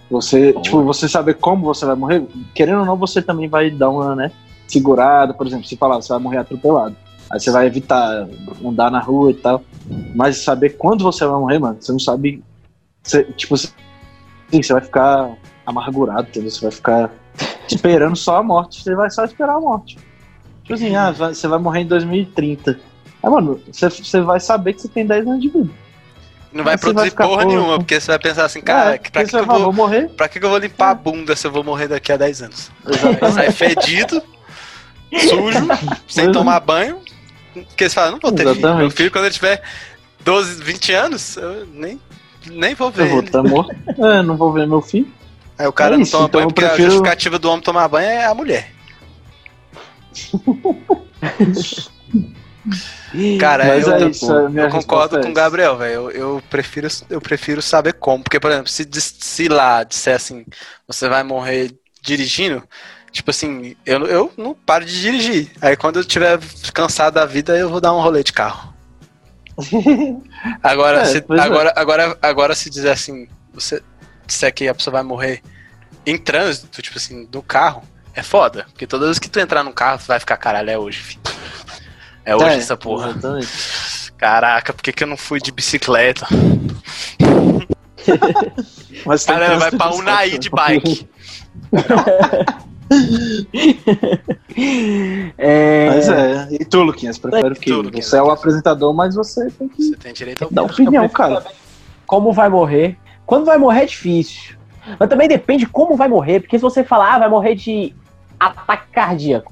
Você, 0.09 0.53
Boa. 0.53 0.63
tipo, 0.63 0.83
você 0.83 1.09
saber 1.09 1.35
como 1.35 1.65
você 1.65 1.85
vai 1.85 1.95
morrer, 1.95 2.23
querendo 2.53 2.79
ou 2.79 2.85
não, 2.85 2.95
você 2.95 3.21
também 3.21 3.47
vai 3.47 3.69
dar 3.71 3.89
uma, 3.89 4.15
né, 4.15 4.31
segurada, 4.67 5.33
por 5.33 5.45
exemplo, 5.47 5.65
se 5.65 5.75
falar, 5.77 5.95
você 5.97 6.09
vai 6.09 6.19
morrer 6.19 6.37
atropelado. 6.39 6.95
Aí 7.29 7.39
você 7.39 7.51
vai 7.51 7.65
evitar 7.67 8.27
andar 8.63 8.91
na 8.91 8.99
rua 8.99 9.31
e 9.31 9.35
tal. 9.35 9.63
Mas 10.15 10.43
saber 10.43 10.71
quando 10.77 11.03
você 11.03 11.25
vai 11.25 11.39
morrer, 11.39 11.59
mano, 11.59 11.77
você 11.79 11.91
não 11.91 11.99
sabe. 11.99 12.43
Você, 13.03 13.23
tipo, 13.23 13.57
você, 13.57 13.67
sim, 14.51 14.61
você 14.61 14.73
vai 14.73 14.81
ficar 14.81 15.31
amargurado, 15.65 16.27
entendeu? 16.29 16.49
Você 16.51 16.61
vai 16.61 16.71
ficar 16.71 17.11
esperando 17.67 18.15
só 18.15 18.37
a 18.37 18.43
morte. 18.43 18.81
Você 18.83 18.95
vai 18.95 19.09
só 19.09 19.23
esperar 19.25 19.55
a 19.55 19.59
morte. 19.59 19.97
Tipo 20.63 20.73
assim, 20.73 20.95
ah, 20.95 21.11
vai- 21.11 21.33
você 21.33 21.47
vai 21.47 21.59
morrer 21.59 21.81
em 21.81 21.87
2030. 21.87 22.79
Aí, 23.23 23.29
mano, 23.29 23.59
você, 23.71 23.89
você 23.89 24.21
vai 24.21 24.39
saber 24.39 24.73
que 24.73 24.81
você 24.81 24.87
tem 24.87 25.05
10 25.05 25.25
anos 25.27 25.41
de 25.41 25.49
vida. 25.49 25.69
Não 26.53 26.63
vai 26.63 26.73
Aí 26.73 26.77
vai 26.77 26.77
produzir 26.77 27.09
ficar 27.09 27.25
porra 27.27 27.43
porra. 27.43 27.55
nenhuma, 27.55 27.77
porque 27.79 27.99
você 27.99 28.07
vai 28.07 28.19
pensar 28.19 28.45
assim, 28.45 28.61
cara, 28.61 28.95
É, 28.95 28.97
pra 28.97 29.23
que, 29.23 29.29
você 29.31 29.37
que 29.37 29.43
eu 29.43 29.45
vai 29.45 29.55
vou. 29.57 29.65
vou 29.65 29.73
morrer? 29.73 30.09
Pra 30.09 30.29
que, 30.29 30.39
que 30.39 30.45
eu 30.45 30.49
vou 30.49 30.57
limpar 30.59 30.91
a 30.91 30.95
bunda 30.95 31.35
se 31.35 31.45
eu 31.45 31.51
vou 31.51 31.63
morrer 31.63 31.87
daqui 31.87 32.11
a 32.11 32.17
10 32.17 32.41
anos? 32.43 32.71
Vai 32.83 32.93
Exatamente. 32.95 33.33
sair 33.33 33.51
fedido, 33.51 34.23
sujo, 35.19 35.67
sem 36.07 36.27
é. 36.27 36.31
tomar 36.31 36.59
banho. 36.59 36.99
Porque 37.53 37.87
você 37.89 37.95
fala, 37.95 38.11
não 38.11 38.19
vou 38.19 38.31
ter 38.31 38.53
filho. 38.53 38.75
Meu 38.75 38.89
filho, 38.91 39.11
quando 39.11 39.25
ele 39.25 39.33
tiver 39.33 39.61
12, 40.23 40.61
20 40.63 40.91
anos, 40.93 41.37
eu 41.37 41.65
nem, 41.67 41.99
nem 42.47 42.75
vou 42.75 42.91
ver. 42.91 43.03
Eu 43.03 43.09
vou 43.09 43.19
estar 43.21 43.43
morto. 43.43 43.73
É, 43.97 44.21
não 44.21 44.35
vou 44.35 44.51
ver 44.51 44.67
meu 44.67 44.81
filho. 44.81 45.07
Aí 45.57 45.65
o 45.67 45.71
cara 45.71 45.95
É 45.95 45.97
não 45.97 46.05
toma 46.05 46.25
então 46.25 46.41
banho 46.41 46.47
porque 46.49 46.65
a 46.65 46.67
prefiro- 46.69 46.89
justificativa 46.91 47.39
do 47.39 47.49
homem 47.49 47.61
tomar 47.63 47.87
banho 47.87 48.07
é 48.07 48.25
a 48.25 48.33
mulher. 48.33 48.71
Cara, 53.39 53.65
Mas 53.65 53.87
eu, 53.87 53.93
é 53.93 54.09
isso, 54.09 54.31
a 54.33 54.49
minha 54.49 54.65
eu 54.65 54.69
concordo 54.69 55.17
é 55.17 55.21
com 55.21 55.27
o 55.27 55.29
essa. 55.31 55.35
Gabriel, 55.41 55.77
velho. 55.77 55.93
Eu, 55.93 56.11
eu 56.11 56.43
prefiro, 56.49 56.87
eu 57.09 57.21
prefiro 57.21 57.61
saber 57.61 57.93
como. 57.93 58.23
Porque, 58.23 58.39
por 58.39 58.51
exemplo, 58.51 58.67
se, 58.69 58.85
se 58.91 59.47
lá 59.47 59.83
disser 59.83 60.15
assim, 60.15 60.45
você 60.87 61.07
vai 61.07 61.23
morrer 61.23 61.73
dirigindo, 62.01 62.61
tipo 63.15 63.31
assim, 63.31 63.75
eu, 63.85 64.05
eu 64.05 64.33
não 64.37 64.53
paro 64.53 64.83
de 64.85 64.99
dirigir. 65.01 65.49
Aí 65.61 65.75
quando 65.77 65.97
eu 65.99 66.03
tiver 66.03 66.37
cansado 66.73 67.13
da 67.13 67.25
vida, 67.25 67.57
eu 67.57 67.69
vou 67.69 67.79
dar 67.79 67.93
um 67.93 68.01
rolê 68.01 68.21
de 68.23 68.33
carro. 68.33 68.73
Agora, 70.61 70.99
É, 71.01 71.05
se, 71.05 71.17
é. 71.19 71.23
agora, 71.39 71.71
agora, 71.77 72.17
agora 72.21 72.53
se 72.53 72.69
dizer 72.69 72.89
assim, 72.91 73.25
você 73.53 73.81
disser 74.27 74.53
que 74.53 74.67
a 74.67 74.75
pessoa 74.75 74.91
vai 74.91 75.03
morrer 75.03 75.41
em 76.05 76.17
trânsito, 76.17 76.81
tipo 76.81 76.97
assim, 76.97 77.25
no 77.33 77.41
carro, 77.41 77.81
é 78.13 78.21
foda. 78.21 78.65
Porque 78.71 78.85
todas 78.85 79.05
as 79.05 79.09
vezes 79.11 79.19
que 79.19 79.29
tu 79.29 79.39
entrar 79.39 79.63
no 79.63 79.71
carro, 79.71 79.97
tu 79.99 80.07
vai 80.07 80.19
ficar, 80.19 80.35
caralho, 80.35 80.69
é 80.69 80.77
hoje, 80.77 80.99
filho. 80.99 81.21
É 82.25 82.35
hoje 82.35 82.45
É, 82.47 82.57
essa 82.57 82.75
porra. 82.75 83.11
exatamente. 83.11 83.47
Caraca, 84.17 84.73
por 84.73 84.81
que, 84.83 84.91
que 84.93 85.03
eu 85.03 85.07
não 85.07 85.17
fui 85.17 85.39
de 85.39 85.51
bicicleta? 85.51 86.27
Mas 89.05 89.25
tem 89.25 89.35
Cara, 89.35 89.57
vai 89.57 89.71
pra 89.71 89.93
Unai 89.93 90.37
de 90.37 90.49
bike. 90.49 91.07
É, 95.37 95.89
Mas 95.89 96.09
é. 96.09 96.47
E 96.51 96.65
tu, 96.65 96.81
Luquinhas, 96.83 97.17
prefere 97.17 97.53
o 97.53 97.55
quê? 97.91 98.01
Você 98.01 98.17
é 98.17 98.21
o 98.23 98.29
apresentador, 98.31 98.93
mas 98.93 99.15
você 99.15 99.49
tem 99.51 99.67
que 99.67 99.83
Você 99.83 99.95
tem 99.95 100.13
direito 100.13 100.43
ao 100.43 100.51
dar 100.51 100.63
opinião, 100.63 101.07
cara. 101.09 101.43
Como 102.05 102.31
vai 102.31 102.49
morrer? 102.49 102.97
Quando 103.25 103.45
vai 103.45 103.57
morrer 103.57 103.81
é 103.83 103.85
difícil. 103.85 104.55
Mas 104.99 105.09
também 105.09 105.27
depende 105.27 105.65
como 105.65 105.95
vai 105.95 106.07
morrer, 106.07 106.41
porque 106.41 106.57
se 106.57 106.61
você 106.61 106.83
falar, 106.83 107.15
ah, 107.15 107.19
vai 107.19 107.29
morrer 107.29 107.55
de 107.55 107.93
ataque 108.39 108.87
cardíaco. 108.91 109.51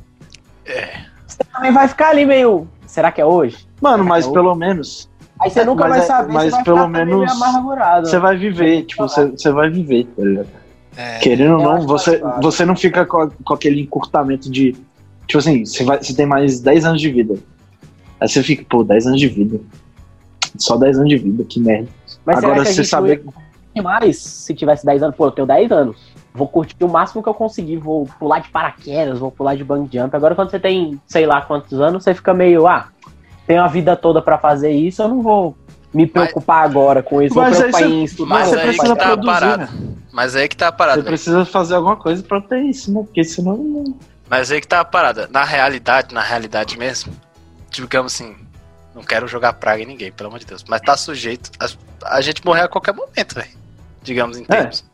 É. 0.66 1.00
Você 1.26 1.44
também 1.52 1.72
vai 1.72 1.88
ficar 1.88 2.10
ali 2.10 2.26
meio. 2.26 2.68
Será 2.86 3.12
que 3.12 3.20
é 3.20 3.26
hoje? 3.26 3.68
Mano, 3.82 4.04
mas 4.04 4.26
Eu- 4.26 4.34
pelo 4.34 4.54
menos 4.56 5.12
Aí 5.42 5.50
você 5.50 5.66
nunca 5.66 5.82
Mas 5.86 5.90
vai 5.92 6.00
é- 6.00 6.04
saber. 6.04 6.32
mas 6.34 6.44
você 6.46 6.52
vai 6.52 6.64
pelo 6.64 6.78
ficar 6.78 6.86
também 6.88 7.06
meio 7.06 7.18
menos 7.18 7.34
amargurado. 7.42 8.08
você 8.08 8.20
vai 8.20 8.38
viver, 8.38 8.84
tipo, 8.84 9.02
você, 9.10 9.26
você 9.32 9.52
vai 9.52 9.70
viver, 9.70 10.06
tá 10.16 10.24
ligado? 10.24 10.48
É. 10.96 11.20
Querendo 11.20 11.58
ou 11.58 11.64
não, 11.64 11.88
você, 11.88 12.20
fácil. 12.20 12.42
você 12.42 12.66
não 12.66 12.76
fica 12.76 13.06
com, 13.06 13.30
com 13.44 13.54
aquele 13.54 13.82
encurtamento 13.82 14.50
de. 14.50 14.76
Tipo 15.28 15.40
assim, 15.40 15.66
você, 15.66 15.84
vai, 15.84 15.98
você 16.04 16.14
tem 16.16 16.26
mais 16.26 16.60
10 16.60 16.86
anos 16.86 17.02
de 17.02 17.10
vida. 17.10 17.36
Aí 18.20 18.28
você 18.28 18.44
fica, 18.44 18.64
pô, 18.70 18.84
10 18.84 19.08
anos 19.08 19.20
de 19.20 19.28
vida. 19.28 19.60
Só 20.58 20.78
10 20.78 20.98
anos 20.98 21.10
de 21.10 21.18
vida, 21.18 21.44
que 21.44 21.60
merda. 21.60 21.88
Mas 22.26 22.40
será 22.40 22.52
Agora 22.54 22.66
você 22.66 22.84
saber. 22.84 23.24
mais 23.82 24.18
se 24.18 24.54
tivesse 24.54 24.86
10 24.86 25.04
anos? 25.04 25.16
Pô, 25.16 25.26
eu 25.28 25.32
tenho 25.32 25.48
10 25.48 25.72
anos. 25.72 25.98
Vou 26.34 26.48
curtir 26.48 26.76
o 26.84 26.88
máximo 26.90 27.22
que 27.24 27.30
eu 27.30 27.34
conseguir. 27.34 27.78
Vou 27.78 28.08
pular 28.20 28.40
de 28.40 28.50
paraquedas, 28.50 29.20
vou 29.20 29.32
pular 29.32 29.56
de 29.56 29.64
bang 29.64 29.88
jump. 29.92 30.16
Agora, 30.16 30.36
quando 30.36 30.52
você 30.52 30.60
tem 30.60 31.00
sei 31.08 31.26
lá 31.26 31.42
quantos 31.42 31.80
anos, 31.80 32.04
você 32.04 32.14
fica 32.14 32.34
meio, 32.34 32.68
ah, 32.68 32.88
tenho 33.48 33.62
a 33.62 33.68
vida 33.68 33.96
toda 33.96 34.22
pra 34.22 34.38
fazer 34.38 34.72
isso, 34.72 35.02
eu 35.02 35.08
não 35.08 35.22
vou 35.22 35.56
me 35.94 36.08
preocupar 36.08 36.66
agora 36.66 37.04
com 37.04 37.22
isso. 37.22 37.36
Vou 37.36 37.44
Mas 37.44 37.56
aí 37.56 37.62
preocupar 37.72 37.82
você- 37.90 37.94
em 37.96 38.04
estudar. 38.04 38.30
Mas 38.30 38.48
você 38.50 38.58
precisa 38.58 38.96
tá 38.96 39.06
produzir, 39.06 39.58
né? 39.58 39.70
Mas 40.14 40.36
aí 40.36 40.48
que 40.48 40.56
tá 40.56 40.68
a 40.68 40.72
Você 40.72 40.78
parada. 40.78 40.98
velho. 40.98 41.08
precisa 41.08 41.44
fazer 41.44 41.74
alguma 41.76 41.98
coisa 41.98 42.22
pra 42.24 42.40
ter 42.40 42.62
isso, 42.62 42.94
né? 42.94 43.02
Porque 43.04 43.24
senão. 43.24 43.58
não- 43.58 44.00
Mas 44.30 44.52
aí 44.52 44.62
que 44.62 44.68
tá 44.68 44.80
a 44.80 44.86
parada. 44.86 45.28
Na 45.32 45.44
realidade, 45.44 46.14
na 46.14 46.22
realidade 46.22 46.78
mesmo, 46.78 47.12
digamos 47.72 48.14
assim, 48.14 48.36
não 48.96 49.04
quero 49.04 49.28
jogar 49.28 49.54
praga 49.54 49.82
em 49.82 49.86
ninguém, 49.88 50.12
pelo 50.12 50.28
amor 50.30 50.40
de 50.40 50.46
Deus. 50.46 50.64
Mas 50.68 50.82
tá 50.82 50.96
sujeito 50.96 51.50
a, 51.60 52.16
a 52.18 52.22
gente 52.22 52.46
morrer 52.46 52.62
a 52.62 52.68
qualquer 52.68 52.94
momento, 52.94 53.34
velho. 53.36 53.50
Digamos 54.04 54.38
em 54.38 54.44
É. 54.44 54.46
termos. 54.46 54.86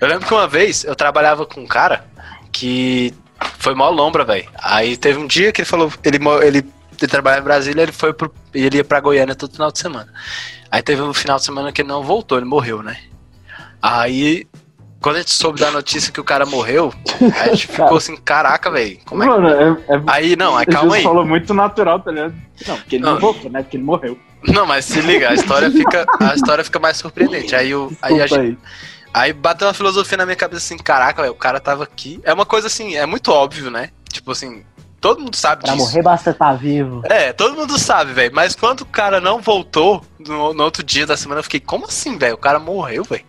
Eu 0.00 0.06
lembro 0.08 0.26
que 0.26 0.32
uma 0.32 0.46
vez 0.46 0.84
eu 0.84 0.94
trabalhava 0.94 1.44
com 1.44 1.60
um 1.62 1.66
cara 1.66 2.04
que 2.52 3.12
foi 3.58 3.74
mó 3.74 3.88
lombra, 3.90 4.24
velho. 4.24 4.48
Aí 4.62 4.96
teve 4.96 5.18
um 5.18 5.26
dia 5.26 5.50
que 5.50 5.62
ele 5.62 5.68
falou, 5.68 5.92
ele, 6.04 6.18
ele, 6.46 6.58
ele 6.98 7.08
trabalhava 7.08 7.40
em 7.42 7.44
Brasília, 7.44 7.82
ele 7.82 7.92
foi 7.92 8.12
pro, 8.12 8.32
ele 8.54 8.76
ia 8.76 8.84
pra 8.84 9.00
Goiânia 9.00 9.34
todo 9.34 9.52
final 9.52 9.72
de 9.72 9.78
semana. 9.80 10.12
Aí 10.70 10.80
teve 10.82 11.02
um 11.02 11.12
final 11.12 11.38
de 11.38 11.44
semana 11.44 11.72
que 11.72 11.82
ele 11.82 11.88
não 11.88 12.02
voltou, 12.04 12.38
ele 12.38 12.46
morreu, 12.46 12.82
né? 12.82 12.96
Aí, 13.82 14.46
quando 15.00 15.16
a 15.16 15.18
gente 15.20 15.32
soube 15.32 15.58
da 15.58 15.70
notícia 15.70 16.12
que 16.12 16.20
o 16.20 16.24
cara 16.24 16.44
morreu, 16.44 16.92
a 17.40 17.48
gente 17.48 17.66
ficou 17.68 17.96
assim, 17.96 18.16
caraca, 18.16 18.70
velho, 18.70 18.98
como 19.06 19.22
é. 19.22 19.26
Mano, 19.26 19.48
é. 19.48 19.70
é 19.88 20.02
Aí, 20.06 20.36
não, 20.36 20.56
aí 20.56 20.66
calma 20.66 20.96
aí. 20.96 21.02
falou 21.02 21.24
muito 21.24 21.54
natural, 21.54 22.00
tá 22.00 22.10
ligado? 22.10 22.34
Não, 22.66 22.76
porque 22.76 22.96
ele 22.96 23.04
não, 23.04 23.14
Não. 23.14 23.20
voltou, 23.20 23.50
né? 23.50 23.62
Porque 23.62 23.76
ele 23.76 23.84
morreu. 23.84 24.18
Não, 24.44 24.66
mas 24.66 24.84
se 24.84 25.00
liga, 25.00 25.30
a 25.30 25.34
história 25.34 25.70
fica, 25.70 26.06
a 26.20 26.34
história 26.34 26.64
fica 26.64 26.78
mais 26.78 26.96
surpreendente. 26.96 27.54
Aí, 27.54 27.74
o, 27.74 27.92
aí, 28.00 28.20
a 28.22 28.26
gente, 28.26 28.58
aí 29.12 29.32
bateu 29.32 29.66
uma 29.68 29.74
filosofia 29.74 30.16
na 30.18 30.24
minha 30.24 30.36
cabeça 30.36 30.64
assim, 30.64 30.78
caraca, 30.78 31.20
velho, 31.22 31.34
o 31.34 31.36
cara 31.36 31.60
tava 31.60 31.84
aqui. 31.84 32.20
É 32.24 32.32
uma 32.32 32.46
coisa 32.46 32.66
assim, 32.66 32.94
é 32.96 33.04
muito 33.04 33.30
óbvio, 33.30 33.70
né? 33.70 33.90
Tipo 34.10 34.32
assim, 34.32 34.64
todo 35.00 35.20
mundo 35.20 35.36
sabe 35.36 35.62
Pra 35.62 35.72
disso. 35.74 35.84
morrer 35.86 36.02
basta 36.02 36.30
estar 36.30 36.52
vivo. 36.54 37.02
É, 37.04 37.32
todo 37.32 37.54
mundo 37.54 37.78
sabe, 37.78 38.12
velho. 38.12 38.34
Mas 38.34 38.54
quando 38.54 38.80
o 38.82 38.86
cara 38.86 39.20
não 39.20 39.40
voltou 39.40 40.02
no, 40.18 40.54
no 40.54 40.64
outro 40.64 40.82
dia 40.82 41.06
da 41.06 41.16
semana, 41.16 41.40
eu 41.40 41.44
fiquei, 41.44 41.60
como 41.60 41.86
assim, 41.86 42.16
velho? 42.16 42.34
O 42.34 42.38
cara 42.38 42.58
morreu, 42.58 43.04
velho. 43.04 43.24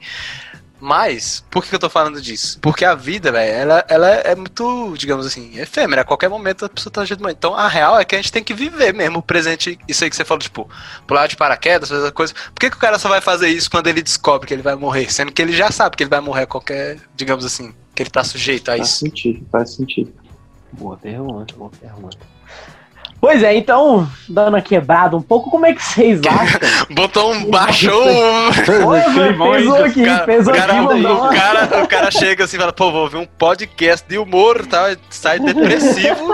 Mas, 0.81 1.45
por 1.49 1.63
que 1.63 1.73
eu 1.75 1.79
tô 1.79 1.89
falando 1.89 2.19
disso? 2.19 2.57
Porque 2.59 2.83
a 2.83 2.95
vida, 2.95 3.31
velho, 3.31 3.53
ela, 3.53 3.85
ela 3.87 4.07
é 4.09 4.35
muito, 4.35 4.95
digamos 4.97 5.27
assim, 5.27 5.57
efêmera. 5.59 6.01
A 6.01 6.05
qualquer 6.05 6.27
momento 6.27 6.65
a 6.65 6.69
pessoa 6.69 6.91
tá 6.91 7.05
jeito 7.05 7.19
de 7.19 7.23
morrer. 7.23 7.35
Então 7.37 7.53
a 7.53 7.67
real 7.67 7.99
é 7.99 8.03
que 8.03 8.15
a 8.15 8.17
gente 8.17 8.31
tem 8.31 8.43
que 8.43 8.53
viver 8.53 8.91
mesmo 8.91 9.19
o 9.19 9.23
presente. 9.23 9.77
Isso 9.87 10.03
aí 10.03 10.09
que 10.09 10.15
você 10.15 10.25
falou, 10.25 10.41
tipo, 10.41 10.67
pular 11.05 11.27
de 11.27 11.37
paraquedas, 11.37 11.87
fazer 11.87 12.01
essa 12.01 12.11
coisa. 12.11 12.33
Por 12.33 12.59
que, 12.59 12.71
que 12.71 12.77
o 12.77 12.79
cara 12.79 12.97
só 12.97 13.07
vai 13.07 13.21
fazer 13.21 13.49
isso 13.49 13.69
quando 13.69 13.87
ele 13.87 14.01
descobre 14.01 14.47
que 14.47 14.53
ele 14.53 14.63
vai 14.63 14.75
morrer? 14.75 15.11
Sendo 15.13 15.31
que 15.31 15.41
ele 15.41 15.53
já 15.53 15.69
sabe 15.69 15.95
que 15.95 16.03
ele 16.03 16.09
vai 16.09 16.19
morrer 16.19 16.43
a 16.43 16.47
qualquer, 16.47 16.97
digamos 17.15 17.45
assim, 17.45 17.73
que 17.93 18.01
ele 18.01 18.09
tá 18.09 18.23
sujeito 18.23 18.71
a 18.71 18.77
Faz 18.77 18.89
isso. 18.89 18.99
sentido, 18.99 19.45
faz 19.51 19.75
sentido. 19.75 20.11
Boa 20.73 20.97
pergunta, 20.97 21.53
boa 21.55 21.69
pergunta. 21.69 22.17
Pois 23.21 23.43
é, 23.43 23.55
então, 23.55 24.09
dando 24.27 24.57
a 24.57 24.61
quebrada 24.61 25.15
um 25.15 25.21
pouco, 25.21 25.51
como 25.51 25.63
é 25.67 25.73
que 25.73 25.83
vocês 25.83 26.19
acham? 26.25 26.59
Botou 26.89 27.31
um. 27.31 27.51
Baixou 27.51 28.01
aí, 28.03 29.37
pesou 29.37 29.83
aqui, 29.83 30.03
pesou 30.25 30.53
aqui, 30.53 31.05
o, 31.05 31.29
cara, 31.29 31.83
o 31.83 31.87
cara 31.87 32.09
chega 32.11 32.45
assim 32.45 32.57
e 32.57 32.59
fala, 32.59 32.73
pô, 32.73 32.91
vou 32.91 33.01
ouvir 33.03 33.17
um 33.17 33.25
podcast 33.25 34.07
de 34.09 34.17
humor, 34.17 34.65
tá? 34.65 34.95
Sai 35.09 35.39
depressivo. 35.39 36.33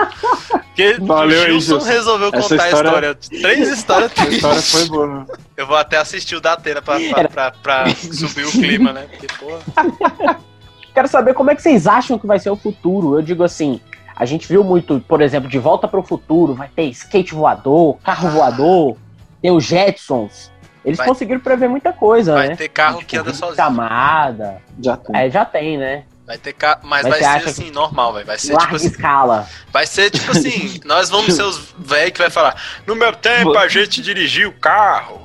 Que 0.75 0.93
Valeu 1.01 1.39
o 1.39 1.43
aí, 1.43 1.51
Gilson 1.51 1.73
Gilson. 1.79 1.89
resolveu 1.89 2.29
Essa 2.33 2.41
contar 2.49 2.69
história- 2.69 2.89
a 3.09 3.11
história. 3.11 3.15
Três 3.41 3.69
histórias 3.69 4.11
A 4.17 4.25
história 4.27 4.55
tristes. 4.61 4.71
foi 4.71 4.89
boa, 4.89 5.07
né? 5.07 5.25
Eu 5.57 5.67
vou 5.67 5.75
até 5.75 5.97
assistir 5.97 6.35
o 6.35 6.41
da 6.41 6.53
Atena 6.53 6.81
pra, 6.81 6.97
pra, 6.99 7.27
pra, 7.27 7.51
pra 7.51 7.85
subir 7.95 8.45
o 8.45 8.51
clima, 8.51 8.93
né? 8.93 9.07
Porque, 9.09 9.27
porra. 9.39 10.37
Quero 10.93 11.07
saber 11.09 11.33
como 11.33 11.51
é 11.51 11.55
que 11.55 11.61
vocês 11.61 11.85
acham 11.85 12.17
que 12.17 12.25
vai 12.25 12.39
ser 12.39 12.49
o 12.49 12.55
futuro. 12.55 13.15
Eu 13.17 13.21
digo 13.21 13.43
assim, 13.43 13.79
a 14.19 14.25
gente 14.25 14.47
viu 14.47 14.63
muito, 14.63 14.99
por 15.07 15.21
exemplo, 15.21 15.47
de 15.49 15.59
volta 15.59 15.87
para 15.87 15.99
o 15.99 16.03
futuro, 16.03 16.53
vai 16.55 16.67
ter 16.67 16.83
skate 16.85 17.33
voador, 17.35 17.97
carro 18.03 18.29
voador, 18.29 18.97
tem 19.41 19.51
os 19.51 19.63
Jetsons. 19.63 20.51
Eles 20.83 20.97
Vai- 20.97 21.07
conseguiram 21.07 21.39
prever 21.39 21.67
muita 21.69 21.93
coisa, 21.93 22.33
Vai 22.33 22.47
né? 22.49 22.55
ter 22.55 22.69
carro 22.69 22.99
que 22.99 23.05
Tipo, 23.05 23.21
anda 23.21 23.33
sozinho. 23.33 23.57
Camada. 23.57 24.61
Já 24.81 24.97
tem. 24.97 25.15
É, 25.21 25.29
já 25.29 25.45
tem, 25.45 25.77
né? 25.77 26.03
Vai 26.25 26.37
ter 26.37 26.53
carro, 26.53 26.79
mas 26.83 27.03
Mas 27.05 27.19
vai 27.21 27.39
ser 27.41 27.49
assim, 27.49 27.71
normal, 27.71 28.13
velho. 28.13 28.25
Vai 28.25 28.37
ser 28.37 28.53
Larga 28.53 28.65
tipo 28.65 28.75
assim. 28.77 28.87
escala. 28.87 29.47
Vai 29.71 29.85
ser 29.85 30.09
tipo 30.11 30.31
assim, 30.31 30.79
nós 30.85 31.09
vamos 31.09 31.33
ser 31.35 31.43
os 31.43 31.73
velhos 31.77 32.11
que 32.11 32.19
vai 32.19 32.29
falar, 32.29 32.59
no 32.87 32.95
meu 32.95 33.13
tempo 33.13 33.57
a 33.57 33.67
gente 33.67 34.01
dirigiu 34.01 34.49
o 34.49 34.53
carro. 34.53 35.21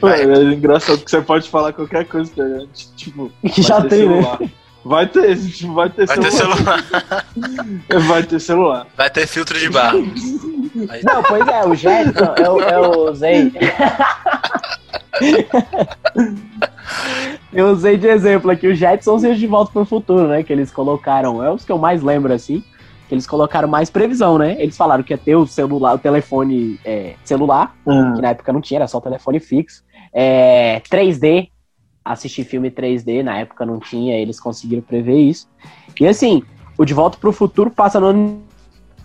Vai. 0.00 0.22
É 0.22 0.42
engraçado 0.52 0.98
que 1.04 1.10
você 1.10 1.20
pode 1.20 1.48
falar 1.50 1.72
qualquer 1.72 2.06
coisa, 2.06 2.32
tá 2.34 2.42
ligado? 2.44 2.68
Tipo, 2.96 3.30
Que 3.42 3.60
vai 3.60 3.62
já 3.62 3.80
tem, 3.82 4.08
né? 4.08 4.22
Celular. 4.82 4.84
Vai 4.84 5.06
ter, 5.06 5.36
vai 5.74 5.90
ter 5.90 6.06
Vai 6.06 6.18
ter 6.18 6.30
celular. 6.32 6.82
celular, 6.82 7.26
Vai 8.08 8.22
ter 8.24 8.40
celular. 8.40 8.86
vai 8.96 9.10
ter 9.10 9.26
filtro 9.26 9.58
de 9.58 9.68
barro. 9.70 10.02
Não, 11.04 11.22
pois 11.22 11.46
é, 11.46 11.64
o 11.66 11.74
Jetson, 11.74 12.34
eu, 12.38 12.60
eu 12.60 13.10
usei. 13.10 13.52
eu 17.52 17.68
usei 17.68 17.96
de 17.96 18.06
exemplo 18.08 18.50
aqui 18.50 18.66
o 18.66 18.74
Jetsons 18.74 19.22
e 19.24 19.28
os 19.28 19.38
de 19.38 19.46
volta 19.46 19.70
pro 19.72 19.84
futuro, 19.84 20.28
né? 20.28 20.42
Que 20.42 20.52
eles 20.52 20.70
colocaram, 20.70 21.42
é 21.44 21.50
os 21.50 21.64
que 21.64 21.72
eu 21.72 21.78
mais 21.78 22.02
lembro 22.02 22.32
assim. 22.32 22.64
Que 23.08 23.14
eles 23.14 23.26
colocaram 23.26 23.68
mais 23.68 23.90
previsão, 23.90 24.38
né? 24.38 24.56
Eles 24.58 24.76
falaram 24.76 25.02
que 25.02 25.12
ia 25.12 25.18
ter 25.18 25.36
o 25.36 25.46
celular, 25.46 25.94
o 25.94 25.98
telefone 25.98 26.80
é, 26.84 27.14
celular, 27.24 27.74
Ah, 27.86 28.12
que 28.16 28.22
na 28.22 28.28
época 28.30 28.52
não 28.52 28.60
tinha, 28.60 28.78
era 28.78 28.86
só 28.88 28.96
o 28.98 29.02
telefone 29.02 29.38
fixo. 29.38 29.82
É, 30.14 30.80
3D, 30.90 31.48
assistir 32.04 32.44
filme 32.44 32.70
3D, 32.70 33.22
na 33.22 33.38
época 33.38 33.64
não 33.64 33.78
tinha, 33.78 34.16
eles 34.16 34.40
conseguiram 34.40 34.82
prever 34.82 35.18
isso. 35.18 35.48
E 36.00 36.06
assim, 36.06 36.42
o 36.76 36.84
De 36.84 36.94
Volta 36.94 37.18
pro 37.18 37.32
Futuro 37.32 37.70
passa 37.70 38.00
no 38.00 38.06
ano 38.06 38.42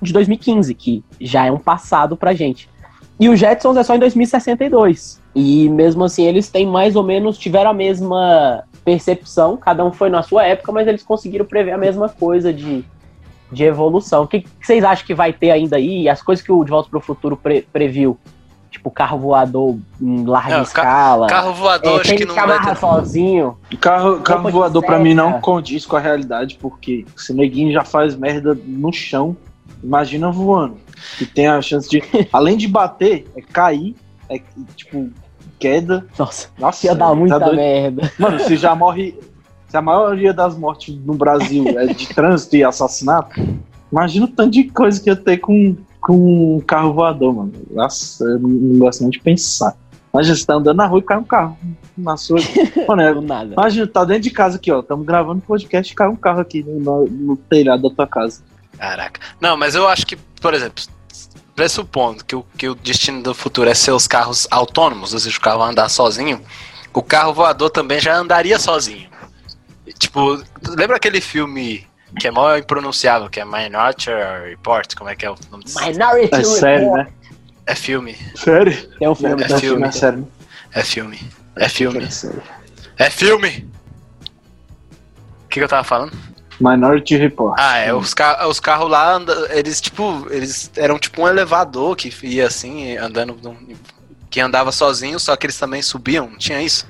de 0.01 0.13
2015, 0.13 0.73
que 0.73 1.03
já 1.19 1.45
é 1.45 1.51
um 1.51 1.57
passado 1.57 2.15
pra 2.15 2.33
gente. 2.33 2.69
E 3.19 3.29
o 3.29 3.36
Jetsons 3.36 3.77
é 3.77 3.83
só 3.83 3.95
em 3.95 3.99
2062. 3.99 5.21
E 5.33 5.69
mesmo 5.69 6.03
assim, 6.03 6.25
eles 6.25 6.49
têm 6.49 6.65
mais 6.67 6.95
ou 6.95 7.03
menos, 7.03 7.38
tiveram 7.38 7.71
a 7.71 7.73
mesma 7.73 8.63
percepção, 8.86 9.57
cada 9.57 9.83
um 9.83 9.91
foi 9.91 10.10
na 10.10 10.23
sua 10.23 10.45
época, 10.45 10.71
mas 10.71 10.88
eles 10.88 11.03
conseguiram 11.03 11.45
prever 11.45 11.71
a 11.71 11.77
mesma 11.77 12.07
coisa 12.07 12.53
de, 12.53 12.86
de 13.51 13.63
evolução. 13.63 14.23
O 14.23 14.27
que, 14.27 14.41
que 14.41 14.49
vocês 14.62 14.83
acham 14.83 15.05
que 15.05 15.13
vai 15.13 15.33
ter 15.33 15.51
ainda 15.51 15.77
aí? 15.77 16.07
As 16.07 16.21
coisas 16.21 16.45
que 16.45 16.51
o 16.51 16.63
De 16.63 16.69
Volta 16.69 16.89
pro 16.89 17.01
Futuro 17.01 17.36
pre- 17.36 17.67
previu? 17.73 18.17
Tipo, 18.78 18.92
carro 18.92 19.18
voador 19.18 19.78
em 20.00 20.24
larga 20.24 20.50
Não, 20.50 20.58
ca- 20.58 20.62
escala. 20.63 21.28
Carro 21.28 21.54
voador, 21.54 21.98
é, 21.98 22.02
acho 22.02 22.16
que 22.16 22.26
não 22.26 22.36
vai 22.36 22.62
ter. 22.63 22.76
sozinho. 22.78 23.58
Carro, 23.82 24.20
carro 24.22 24.52
voador 24.52 24.84
pra 24.84 24.94
seca. 24.98 25.04
mim 25.04 25.13
não 25.16 25.42
condiz 25.42 25.84
com 25.86 25.96
a 25.96 26.00
realidade, 26.00 26.58
porque 26.62 27.04
se 27.16 27.34
neguinho 27.34 27.72
já 27.74 27.84
faz 27.84 28.16
merda 28.16 28.56
no 28.66 28.92
chão, 28.94 29.36
Imagina 29.84 30.32
voando. 30.32 30.78
Que 31.20 31.26
tem 31.26 31.48
a 31.48 31.62
chance 31.62 31.88
de. 31.88 32.02
Além 32.34 32.58
de 32.58 32.68
bater, 32.68 33.28
é 33.38 33.42
cair, 33.42 33.96
é 34.28 34.42
tipo, 34.76 35.10
queda. 35.60 36.06
Nossa, 36.18 36.48
Nossa, 36.58 36.88
ia 36.88 36.96
dar 36.96 37.10
tá 37.10 37.16
muita 37.16 37.38
doido. 37.40 37.56
merda. 37.56 38.12
Mano, 38.18 38.40
se 38.40 38.56
já 38.58 38.74
morre. 38.74 39.20
Se 39.68 39.78
a 39.78 39.82
maioria 39.82 40.34
das 40.34 40.58
mortes 40.58 40.96
no 41.06 41.13
Brasil 41.13 41.78
é 41.78 41.88
de 41.88 42.08
trânsito 42.08 42.56
e 42.56 42.63
assassinato, 42.63 43.40
imagina 43.92 44.26
o 44.26 44.30
tanto 44.30 44.52
de 44.52 44.63
coisa 44.66 45.00
que 45.00 45.10
ia 45.10 45.16
ter 45.16 45.38
com, 45.38 45.76
com 46.08 46.56
um 46.58 46.62
carro 46.62 46.93
voador, 46.93 47.34
mano. 47.36 47.52
Nossa, 47.70 48.24
eu 48.24 48.39
não 48.39 48.80
gosto 48.80 49.02
nem 49.02 49.10
de 49.10 49.20
pensar. 49.20 49.76
Imagina, 50.13 50.36
você 50.36 50.46
tá 50.46 50.54
andando 50.56 50.78
na 50.78 50.86
rua 50.88 51.00
e 51.00 51.04
cai 51.04 51.17
um 51.17 51.24
carro 51.24 51.58
na 51.98 52.15
sua. 52.15 52.39
Mano, 52.88 53.02
é- 53.02 53.13
Do 53.13 53.22
nada. 53.22 53.54
imagina, 53.54 53.86
tá 53.86 54.06
dentro 54.06 54.24
de 54.24 54.32
casa 54.32 54.56
aqui, 54.56 54.72
ó. 54.72 54.80
Estamos 54.80 55.06
gravando 55.06 55.41
podcast 55.41 55.91
e 55.91 55.96
cai 55.96 56.08
um 56.08 56.15
carro 56.15 56.39
aqui 56.39 56.63
no, 56.63 57.06
no 57.06 57.36
telhado 57.36 57.88
da 57.89 57.93
tua 57.96 58.08
casa. 58.08 58.41
Caraca. 58.80 59.20
Não, 59.41 59.58
mas 59.58 59.76
eu 59.76 59.88
acho 59.88 60.08
que, 60.08 60.15
por 60.15 60.54
exemplo, 60.54 60.84
pressupondo 61.56 62.24
que 62.24 62.36
o, 62.36 62.46
que 62.58 62.70
o 62.70 62.74
destino 62.76 63.22
do 63.22 63.34
futuro 63.36 63.70
é 63.70 63.74
ser 63.74 63.91
os 63.91 64.08
carros 64.08 64.48
autônomos, 64.50 65.13
ou 65.13 65.20
seja, 65.20 65.38
o 65.38 65.41
carro 65.41 65.62
andar 65.62 65.89
sozinho, 65.89 66.41
o 66.93 67.04
carro 67.04 67.34
voador 67.34 67.70
também 67.70 68.00
já 68.00 68.15
andaria 68.17 68.58
sozinho. 68.58 69.10
Tipo, 70.00 70.41
lembra 70.70 70.96
aquele 70.96 71.20
filme 71.22 71.86
que 72.20 72.28
é 72.28 72.32
mó 72.32 72.56
impronunciável, 72.56 73.30
que 73.30 73.39
é 73.39 73.46
Minority 73.46 74.10
Report? 74.50 74.96
Como 74.96 75.10
é 75.10 75.15
que 75.15 75.26
é 75.26 75.32
o 75.32 75.36
nome 75.52 75.63
disso? 75.65 75.80
Minority 75.84 76.36
É 76.36 76.43
sério, 76.43 76.86
Report. 76.91 77.08
né? 77.08 77.13
É 77.65 77.76
filme. 77.76 78.15
Sério? 78.36 78.88
Tem 78.98 79.08
um 79.10 79.15
filme. 79.15 79.43
É 79.43 79.48
Não, 79.50 79.60
filme. 79.60 79.88
É 79.88 79.91
sério. 79.91 80.20
né? 80.20 80.26
É 80.74 80.84
filme. 80.84 81.20
É 81.56 81.67
filme. 81.70 82.04
É. 83.00 83.06
É 83.06 83.10
filme! 83.10 83.70
O 85.46 85.50
que, 85.50 85.60
que 85.60 85.63
eu 85.63 85.67
tava 85.67 85.84
falando? 85.84 86.13
Minority 86.60 87.15
Report. 87.17 87.56
Ah, 87.60 87.78
é, 87.78 87.93
os, 87.93 88.13
ca 88.13 88.48
os 88.48 88.60
carros 88.60 88.89
lá, 88.89 89.13
anda- 89.13 89.48
eles 89.52 89.80
tipo, 89.80 90.26
eles 90.32 90.72
eram 90.76 90.98
tipo 90.98 91.22
um 91.22 91.28
elevador 91.28 91.96
que 91.96 92.12
ia 92.26 92.48
assim, 92.48 92.98
andando, 92.98 93.38
num- 93.43 93.76
que 94.30 94.39
andava 94.41 94.72
sozinho, 94.72 95.20
só 95.20 95.36
que 95.36 95.46
eles 95.46 95.58
também 95.60 95.82
subiam, 95.82 96.28
não 96.28 96.38
tinha 96.38 96.62
isso? 96.62 96.88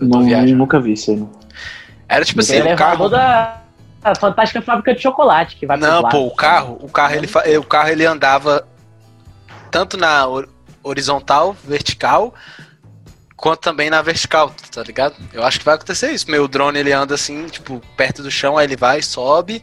Eu 0.00 0.06
Não, 0.08 0.20
nunca 0.22 0.78
vi 0.80 0.92
isso 0.92 1.10
aí. 1.10 1.24
Era 2.08 2.24
tipo 2.24 2.40
assim, 2.40 2.54
o 2.54 2.56
elevador 2.56 2.76
carro... 2.78 3.08
da 3.08 3.62
da 4.00 4.14
Fantástica 4.14 4.62
Fábrica 4.62 4.94
de 4.94 5.02
Chocolate, 5.02 5.56
que 5.56 5.66
vai 5.66 5.76
Não, 5.76 6.02
pô, 6.08 6.26
o 6.26 6.34
carro, 6.34 6.78
o 6.80 6.88
carro, 6.88 7.14
ele, 7.14 7.58
o 7.58 7.64
carro 7.64 7.88
ele 7.88 8.06
andava 8.06 8.66
tanto 9.70 9.96
na 9.96 10.26
hor- 10.26 10.48
horizontal, 10.82 11.56
vertical, 11.64 12.34
quanto 13.36 13.60
também 13.60 13.90
na 13.90 14.00
vertical, 14.02 14.52
tá 14.72 14.82
ligado? 14.82 15.14
Eu 15.32 15.44
acho 15.44 15.58
que 15.58 15.64
vai 15.64 15.74
acontecer 15.74 16.10
isso. 16.10 16.30
Meu 16.30 16.48
drone 16.48 16.78
ele 16.78 16.92
anda 16.92 17.14
assim, 17.14 17.46
tipo, 17.46 17.80
perto 17.96 18.22
do 18.22 18.30
chão, 18.30 18.56
aí 18.56 18.66
ele 18.66 18.76
vai, 18.76 19.02
sobe, 19.02 19.62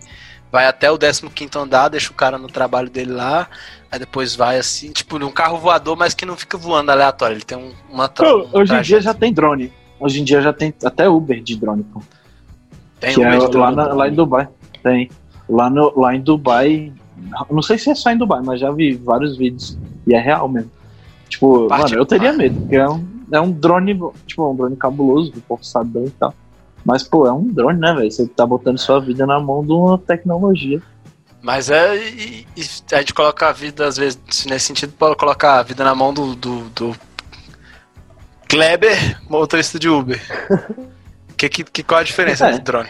vai 0.51 0.67
até 0.67 0.91
o 0.91 0.97
15 0.97 1.57
andar, 1.57 1.89
deixa 1.89 2.11
o 2.11 2.15
cara 2.15 2.37
no 2.37 2.47
trabalho 2.47 2.89
dele 2.89 3.11
lá, 3.11 3.47
aí 3.91 3.99
depois 3.99 4.35
vai 4.35 4.57
assim, 4.57 4.91
tipo, 4.91 5.17
num 5.17 5.31
carro 5.31 5.57
voador, 5.57 5.97
mas 5.97 6.13
que 6.13 6.25
não 6.25 6.37
fica 6.37 6.57
voando 6.57 6.91
aleatório. 6.91 7.35
Ele 7.35 7.43
tem 7.43 7.57
um, 7.57 7.73
uma 7.89 8.07
Pô, 8.07 8.47
hoje 8.53 8.73
em 8.75 8.81
dia 8.81 9.01
já 9.01 9.13
tem 9.13 9.33
drone. 9.33 9.73
Hoje 9.99 10.19
em 10.21 10.23
dia 10.23 10.41
já 10.41 10.51
tem 10.53 10.73
até 10.83 11.07
Uber 11.07 11.41
de 11.41 11.55
drone, 11.55 11.83
pô. 11.83 12.01
Tem 12.99 13.13
que 13.13 13.19
um 13.19 13.23
é 13.25 13.37
lá, 13.37 13.71
na- 13.71 13.83
drone. 13.83 13.97
lá 13.99 14.07
em 14.07 14.13
Dubai. 14.13 14.47
Tem. 14.83 15.09
Lá, 15.49 15.69
no, 15.69 15.99
lá 15.99 16.15
em 16.15 16.21
Dubai. 16.21 16.91
Não 17.49 17.61
sei 17.61 17.77
se 17.77 17.89
é 17.89 17.95
só 17.95 18.11
em 18.11 18.17
Dubai, 18.17 18.41
mas 18.43 18.59
já 18.59 18.71
vi 18.71 18.95
vários 18.95 19.37
vídeos. 19.37 19.77
E 20.07 20.13
é 20.13 20.19
real 20.19 20.47
mesmo. 20.47 20.71
Tipo, 21.29 21.67
Parte- 21.67 21.91
mano, 21.91 22.01
eu 22.01 22.05
teria 22.05 22.33
medo, 22.33 22.59
porque 22.61 22.75
é 22.75 22.87
um, 22.87 23.05
é 23.31 23.41
um 23.41 23.51
drone, 23.51 23.99
tipo, 24.27 24.49
um 24.49 24.55
drone 24.55 24.75
cabuloso, 24.75 25.31
reforçadão 25.33 26.05
e 26.05 26.09
tal. 26.11 26.33
Mas, 26.85 27.01
pô, 27.03 27.25
é 27.25 27.33
um 27.33 27.47
drone, 27.47 27.79
né, 27.79 27.93
velho? 27.95 28.11
Você 28.11 28.27
tá 28.27 28.45
botando 28.45 28.77
sua 28.77 28.99
vida 28.99 29.25
na 29.25 29.39
mão 29.39 29.65
de 29.65 29.71
uma 29.71 29.97
tecnologia. 29.97 30.79
Mas 31.41 31.69
é. 31.71 31.95
E, 31.97 32.45
e 32.55 32.61
a 32.93 32.97
gente 32.99 33.13
coloca 33.13 33.47
a 33.47 33.51
vida, 33.51 33.87
às 33.87 33.97
vezes, 33.97 34.19
nesse 34.47 34.67
sentido, 34.67 34.93
pode 34.97 35.15
colocar 35.15 35.59
a 35.59 35.63
vida 35.63 35.83
na 35.83 35.95
mão 35.95 36.13
do. 36.13 36.35
do, 36.35 36.69
do 36.69 36.95
Kleber, 38.47 39.19
motorista 39.29 39.79
de 39.79 39.89
Uber. 39.89 40.21
Que, 41.37 41.49
que, 41.49 41.63
que, 41.63 41.83
qual 41.83 41.99
a 41.99 42.03
diferença 42.03 42.47
É. 42.47 42.53
do 42.53 42.59
drone? 42.59 42.89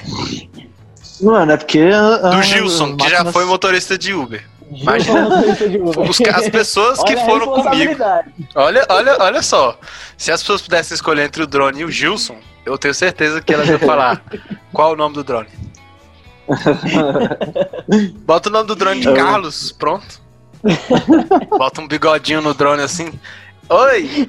Mano, 1.21 1.51
é 1.53 1.57
porque. 1.57 1.79
a- 1.79 2.29
Do 2.29 2.41
Gilson, 2.43 2.95
que 2.97 3.03
já 3.05 3.09
máquinas- 3.17 3.33
foi 3.33 3.45
motorista 3.45 3.97
de 3.97 4.13
Uber. 4.13 4.43
Imagina. 4.71 5.29
Ca- 6.25 6.37
as 6.39 6.49
pessoas 6.49 7.01
que 7.03 7.13
Olha 7.15 7.25
foram 7.25 7.47
comigo. 7.53 7.95
Olha, 8.55 8.85
olha, 8.89 9.17
olha 9.21 9.41
só. 9.41 9.79
Se 10.17 10.31
as 10.31 10.41
pessoas 10.41 10.61
pudessem 10.63 10.95
escolher 10.95 11.23
entre 11.25 11.43
o 11.43 11.47
drone 11.47 11.81
e 11.81 11.85
o 11.85 11.91
Gilson, 11.91 12.37
eu 12.65 12.77
tenho 12.77 12.93
certeza 12.93 13.39
que 13.41 13.53
elas 13.53 13.67
iam 13.69 13.79
falar 13.79 14.21
qual 14.73 14.93
o 14.93 14.95
nome 14.95 15.13
do 15.15 15.23
drone. 15.23 15.47
Bota 18.25 18.49
o 18.49 18.51
nome 18.51 18.67
do 18.67 18.75
drone 18.75 19.01
de 19.01 19.07
Eu- 19.07 19.13
Carlos, 19.15 19.71
pronto. 19.71 20.19
Bota 21.49 21.81
um 21.81 21.87
bigodinho 21.87 22.41
no 22.41 22.53
drone 22.53 22.81
assim. 22.81 23.11
Oi! 23.69 24.27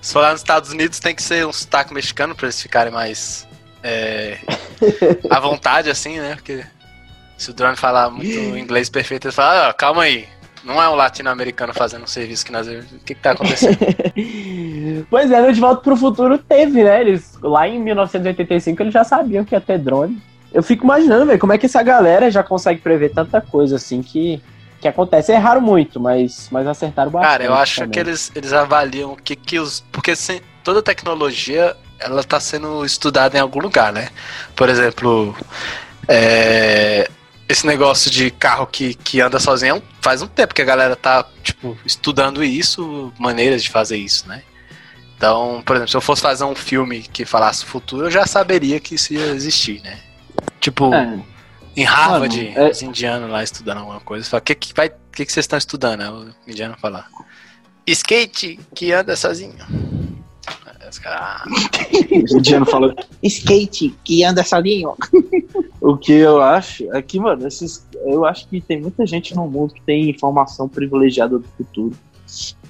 Se 0.00 0.12
for 0.12 0.20
lá 0.20 0.32
nos 0.32 0.40
Estados 0.40 0.70
Unidos, 0.70 0.98
tem 0.98 1.14
que 1.14 1.22
ser 1.22 1.46
um 1.46 1.52
sotaque 1.52 1.92
mexicano 1.92 2.34
pra 2.34 2.46
eles 2.46 2.60
ficarem 2.60 2.92
mais 2.92 3.46
é, 3.82 4.38
à 5.28 5.40
vontade, 5.40 5.90
assim, 5.90 6.18
né? 6.18 6.34
Porque 6.36 6.64
se 7.36 7.50
o 7.50 7.54
drone 7.54 7.76
falar 7.76 8.10
muito 8.10 8.38
inglês 8.56 8.88
perfeito, 8.88 9.26
ele 9.26 9.32
fala, 9.32 9.68
ah, 9.68 9.72
calma 9.72 10.02
aí. 10.02 10.26
Não 10.62 10.80
é 10.80 10.86
um 10.90 10.94
latino-americano 10.94 11.72
fazendo 11.72 12.04
um 12.04 12.06
serviço 12.06 12.44
que 12.44 12.52
nós. 12.52 12.68
O 12.68 12.82
que, 13.04 13.14
que 13.14 13.20
tá 13.20 13.32
acontecendo? 13.32 13.78
Pois 15.08 15.30
é, 15.30 15.40
no 15.40 15.52
De 15.52 15.60
Volta 15.60 15.82
pro 15.82 15.96
Futuro 15.96 16.36
teve, 16.36 16.84
né? 16.84 17.00
Eles, 17.00 17.38
lá 17.42 17.66
em 17.66 17.80
1985 17.80 18.82
eles 18.82 18.92
já 18.92 19.02
sabiam 19.02 19.44
que 19.44 19.54
ia 19.54 19.60
ter 19.60 19.78
drone. 19.78 20.20
Eu 20.52 20.62
fico 20.62 20.84
imaginando, 20.84 21.26
velho, 21.26 21.38
como 21.38 21.52
é 21.52 21.58
que 21.58 21.66
essa 21.66 21.82
galera 21.82 22.30
já 22.30 22.42
consegue 22.42 22.80
prever 22.80 23.10
tanta 23.10 23.40
coisa 23.40 23.76
assim 23.76 24.02
que, 24.02 24.42
que 24.80 24.88
acontece. 24.88 25.32
Erraram 25.32 25.60
muito, 25.60 26.00
mas, 26.00 26.48
mas 26.50 26.66
acertaram 26.66 27.10
bastante. 27.10 27.30
Cara, 27.30 27.44
eu 27.44 27.54
acho 27.54 27.76
também. 27.76 27.90
que 27.90 28.00
eles, 28.00 28.32
eles 28.34 28.52
avaliam 28.52 29.12
o 29.12 29.16
que, 29.16 29.36
que 29.36 29.58
os. 29.58 29.80
Porque 29.92 30.16
sem, 30.16 30.40
toda 30.64 30.82
tecnologia 30.82 31.76
ela 31.98 32.24
tá 32.24 32.40
sendo 32.40 32.84
estudada 32.84 33.36
em 33.36 33.40
algum 33.40 33.60
lugar, 33.60 33.92
né? 33.92 34.08
Por 34.56 34.68
exemplo, 34.70 35.36
é, 36.08 37.08
esse 37.46 37.66
negócio 37.66 38.10
de 38.10 38.30
carro 38.30 38.66
que, 38.66 38.94
que 38.94 39.20
anda 39.20 39.38
sozinho 39.38 39.82
faz 40.00 40.22
um 40.22 40.26
tempo 40.26 40.54
que 40.54 40.62
a 40.62 40.64
galera 40.64 40.96
tá, 40.96 41.24
tipo, 41.42 41.76
estudando 41.84 42.42
isso, 42.42 43.12
maneiras 43.18 43.62
de 43.62 43.68
fazer 43.68 43.98
isso, 43.98 44.26
né? 44.26 44.42
Então, 45.16 45.62
por 45.66 45.76
exemplo, 45.76 45.90
se 45.90 45.96
eu 45.96 46.00
fosse 46.00 46.22
fazer 46.22 46.44
um 46.44 46.54
filme 46.54 47.02
que 47.02 47.26
falasse 47.26 47.64
o 47.64 47.66
futuro, 47.66 48.06
eu 48.06 48.10
já 48.10 48.26
saberia 48.26 48.80
que 48.80 48.94
isso 48.94 49.12
ia 49.12 49.26
existir, 49.26 49.82
né? 49.82 49.98
Tipo, 50.58 50.94
É, 50.94 51.18
em 51.80 51.84
Harvard, 51.84 52.36
Mano, 52.36 52.58
é- 52.58 52.70
os 52.70 52.82
indianos 52.82 53.30
lá 53.30 53.42
estudando 53.42 53.78
alguma 53.78 54.00
coisa. 54.00 54.28
Fala, 54.28 54.40
o 54.40 54.44
que, 54.44 54.54
que, 54.54 54.74
vai, 54.74 54.88
o 54.88 54.92
que, 55.12 55.24
que 55.24 55.32
vocês 55.32 55.44
estão 55.44 55.58
estudando? 55.58 56.02
Aí 56.02 56.08
o 56.08 56.34
indiano 56.46 56.76
fala, 56.78 57.06
skate 57.86 58.60
que 58.74 58.92
anda 58.92 59.16
sozinho. 59.16 59.54
Os 60.90 60.98
caras, 60.98 61.20
"Ah, 61.22 61.44
o 62.34 62.40
Diano 62.40 62.66
falou. 62.66 62.92
Skate 63.22 63.94
que 64.04 64.24
anda 64.24 64.42
sozinho. 64.44 64.94
O 65.82 65.96
que 65.96 66.12
eu 66.12 66.42
acho 66.42 66.94
é 66.94 67.00
que, 67.00 67.18
mano, 67.18 67.48
esses, 67.48 67.86
eu 68.04 68.26
acho 68.26 68.46
que 68.48 68.60
tem 68.60 68.78
muita 68.78 69.06
gente 69.06 69.34
no 69.34 69.48
mundo 69.48 69.72
que 69.72 69.80
tem 69.80 70.10
informação 70.10 70.68
privilegiada 70.68 71.38
do 71.38 71.48
futuro 71.56 71.96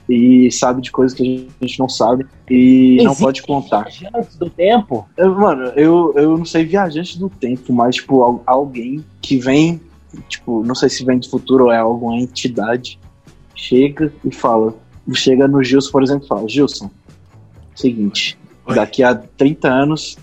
e 0.08 0.50
sabe 0.50 0.82
de 0.82 0.90
coisas 0.90 1.16
que 1.16 1.48
a 1.60 1.64
gente 1.66 1.78
não 1.78 1.88
sabe 1.88 2.26
e 2.50 2.96
não 2.98 3.12
Existe 3.12 3.22
pode 3.22 3.42
contar. 3.42 3.86
Antes 4.14 4.36
do 4.36 4.50
tempo, 4.50 5.06
Eu, 5.16 5.34
mano, 5.34 5.64
eu, 5.76 6.12
eu 6.16 6.36
não 6.36 6.44
sei 6.44 6.64
viajante 6.64 7.18
do 7.18 7.28
tempo, 7.28 7.72
mas, 7.72 7.96
tipo, 7.96 8.22
al- 8.22 8.42
alguém 8.46 9.04
que 9.22 9.36
vem, 9.36 9.80
tipo, 10.28 10.62
não 10.64 10.74
sei 10.74 10.88
se 10.88 11.04
vem 11.04 11.18
do 11.18 11.28
futuro 11.28 11.66
ou 11.66 11.72
é 11.72 11.78
alguma 11.78 12.16
entidade, 12.16 12.98
chega 13.54 14.12
e 14.24 14.32
fala. 14.34 14.74
Chega 15.14 15.48
no 15.48 15.62
Gilson, 15.62 15.90
por 15.90 16.02
exemplo, 16.02 16.24
e 16.24 16.28
fala: 16.28 16.48
Gilson, 16.48 16.90
seguinte, 17.74 18.38
Oi. 18.66 18.74
daqui 18.74 19.02
a 19.02 19.14
30 19.14 19.68
anos 19.68 20.16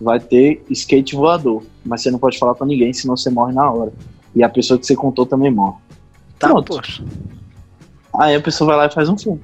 vai 0.00 0.18
ter 0.18 0.62
skate 0.70 1.14
voador, 1.14 1.62
mas 1.84 2.02
você 2.02 2.10
não 2.10 2.18
pode 2.18 2.38
falar 2.38 2.54
pra 2.54 2.66
ninguém, 2.66 2.92
senão 2.92 3.16
você 3.16 3.28
morre 3.30 3.52
na 3.52 3.70
hora. 3.70 3.92
E 4.34 4.42
a 4.42 4.48
pessoa 4.48 4.78
que 4.78 4.86
você 4.86 4.94
contou 4.94 5.26
também 5.26 5.50
morre. 5.50 5.76
tá, 6.38 6.48
Pronto. 6.48 6.74
poxa. 6.76 7.02
Aí 8.18 8.34
a 8.34 8.40
pessoa 8.40 8.68
vai 8.68 8.76
lá 8.76 8.86
e 8.86 8.94
faz 8.94 9.08
um 9.08 9.16
filme. 9.16 9.40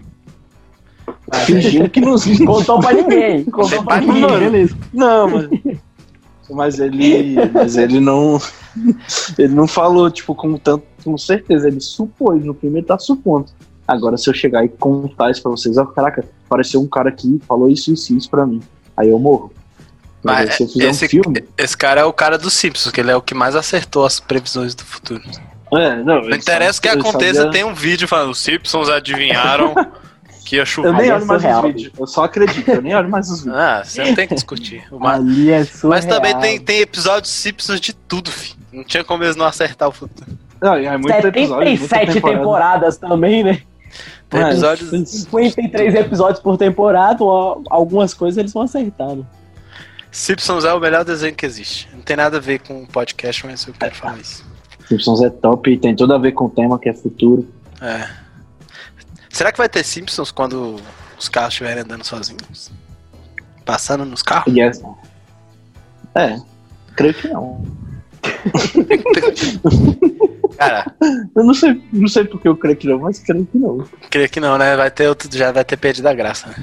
Fingindo 1.44 1.88
que 1.88 2.00
não. 2.00 2.16
contou 2.46 2.80
pra 2.80 2.92
ninguém. 2.92 3.44
Contou 3.44 3.84
pra 3.84 4.00
ninguém, 4.00 4.22
mano. 4.22 4.38
beleza. 4.38 4.76
Não, 4.92 5.28
mas. 5.28 5.48
Mas 6.50 6.78
ele. 6.78 7.36
Mas 7.52 7.76
ele 7.76 8.00
não. 8.00 8.40
Ele 9.38 9.54
não 9.54 9.66
falou, 9.66 10.10
tipo, 10.10 10.34
com 10.34 10.56
tanto. 10.56 10.84
Com 11.02 11.16
certeza. 11.16 11.68
Ele 11.68 11.80
supôs. 11.80 12.44
No 12.44 12.54
primeiro 12.54 12.86
tá 12.86 12.98
supondo. 12.98 13.46
Agora, 13.86 14.16
se 14.16 14.28
eu 14.28 14.34
chegar 14.34 14.64
e 14.64 14.68
contar 14.68 15.30
isso 15.30 15.42
pra 15.42 15.50
vocês, 15.50 15.78
ó, 15.78 15.84
caraca, 15.86 16.24
apareceu 16.46 16.80
um 16.80 16.88
cara 16.88 17.08
aqui 17.08 17.40
falou 17.46 17.70
isso, 17.70 17.92
isso, 17.92 18.16
isso 18.16 18.28
pra 18.28 18.44
mim. 18.44 18.60
Aí 18.96 19.08
eu 19.08 19.18
morro. 19.18 19.52
Mas, 20.22 20.38
Mas 20.38 20.50
aí, 20.50 20.56
se 20.56 20.62
eu 20.64 20.68
fizer 20.68 20.90
esse, 20.90 21.04
um 21.04 21.08
filme. 21.08 21.44
esse 21.56 21.76
cara 21.76 22.00
é 22.00 22.04
o 22.04 22.12
cara 22.12 22.36
dos 22.36 22.52
Simpsons, 22.54 22.90
que 22.90 23.00
ele 23.00 23.12
é 23.12 23.16
o 23.16 23.22
que 23.22 23.32
mais 23.34 23.54
acertou 23.54 24.04
as 24.04 24.18
previsões 24.18 24.74
do 24.74 24.84
futuro. 24.84 25.22
É, 25.72 25.96
não, 25.96 26.20
Não 26.22 26.30
interessa 26.36 26.78
o 26.78 26.82
que 26.82 26.88
aconteça, 26.88 27.50
tem 27.50 27.64
um 27.64 27.74
vídeo 27.74 28.06
falando, 28.06 28.30
os 28.30 28.38
Simpsons 28.38 28.88
adivinharam 28.88 29.74
que 30.44 30.56
ia 30.56 30.64
chover. 30.64 30.88
Eu 30.88 30.92
nem 30.94 31.08
é 31.10 31.14
olho 31.14 31.26
mais 31.26 31.42
surreal. 31.42 31.60
os 31.66 31.72
vídeos. 31.74 31.92
Eu 31.98 32.06
só 32.06 32.24
acredito, 32.24 32.68
eu 32.68 32.82
nem 32.82 32.94
olho 32.94 33.08
mais 33.10 33.28
os 33.30 33.40
vídeos. 33.40 33.56
Ah, 33.58 33.82
você 33.84 34.04
não 34.04 34.14
tem 34.14 34.28
que 34.28 34.34
discutir. 34.34 34.84
O 34.92 34.98
ma- 35.00 35.14
Ali 35.14 35.50
é 35.50 35.64
surreal. 35.64 35.90
Mas 35.90 36.04
também 36.04 36.38
tem, 36.38 36.60
tem 36.60 36.80
episódios 36.80 37.32
Simpsons 37.32 37.80
de 37.80 37.92
tudo, 37.92 38.30
filho. 38.30 38.56
Não 38.72 38.84
tinha 38.84 39.02
como 39.02 39.24
eles 39.24 39.34
não 39.34 39.44
acertar 39.46 39.88
o 39.88 39.92
futuro. 39.92 40.30
Não, 40.62 40.74
é 40.74 40.96
muito 40.96 41.10
episódio, 41.12 41.68
muita 41.68 41.86
77 41.88 42.12
temporada. 42.14 42.38
temporadas 42.38 42.96
também, 42.96 43.42
né? 43.44 43.60
Tem 44.30 44.40
É, 44.42 44.48
episódios. 44.50 45.08
53 45.10 45.94
episódios 45.94 46.40
por 46.40 46.56
temporada, 46.56 47.24
algumas 47.70 48.14
coisas 48.14 48.38
eles 48.38 48.52
vão 48.52 48.62
acertando. 48.62 49.26
Simpsons 50.10 50.64
é 50.64 50.72
o 50.72 50.80
melhor 50.80 51.04
desenho 51.04 51.34
que 51.34 51.44
existe. 51.44 51.88
Não 51.92 52.00
tem 52.00 52.16
nada 52.16 52.36
a 52.38 52.40
ver 52.40 52.60
com 52.60 52.82
o 52.82 52.86
podcast, 52.86 53.44
mas 53.46 53.66
eu 53.66 53.74
quero 53.78 53.94
falar 53.94 54.16
isso. 54.18 54.44
Simpsons 54.88 55.22
é 55.22 55.30
top 55.30 55.70
e 55.70 55.78
tem 55.78 55.94
tudo 55.94 56.14
a 56.14 56.18
ver 56.18 56.32
com 56.32 56.46
o 56.46 56.50
tema 56.50 56.78
que 56.78 56.88
é 56.88 56.94
futuro. 56.94 57.46
É. 57.80 58.08
Será 59.30 59.52
que 59.52 59.58
vai 59.58 59.68
ter 59.68 59.84
Simpsons 59.84 60.30
quando 60.30 60.76
os 61.18 61.28
carros 61.28 61.54
estiverem 61.54 61.82
andando 61.82 62.04
sozinhos? 62.04 62.70
Passando 63.64 64.04
nos 64.04 64.22
carros? 64.22 64.54
E 64.54 64.60
essa. 64.60 64.86
É, 66.14 66.38
creio 66.94 67.14
que 67.14 67.28
não. 67.28 67.64
Cara, 70.56 70.86
Eu 71.36 71.44
não 71.44 71.52
sei, 71.52 71.82
não 71.92 72.08
sei 72.08 72.24
porque 72.24 72.48
eu 72.48 72.56
creio 72.56 72.76
que 72.76 72.86
não, 72.86 73.00
mas 73.00 73.18
creio 73.18 73.44
que 73.44 73.58
não. 73.58 73.84
creio 74.10 74.28
que 74.28 74.40
não, 74.40 74.56
né? 74.56 74.74
Vai 74.74 74.90
ter 74.90 75.08
outro, 75.08 75.28
já 75.36 75.52
vai 75.52 75.64
ter 75.64 75.76
perdido 75.76 76.06
a 76.06 76.14
graça. 76.14 76.54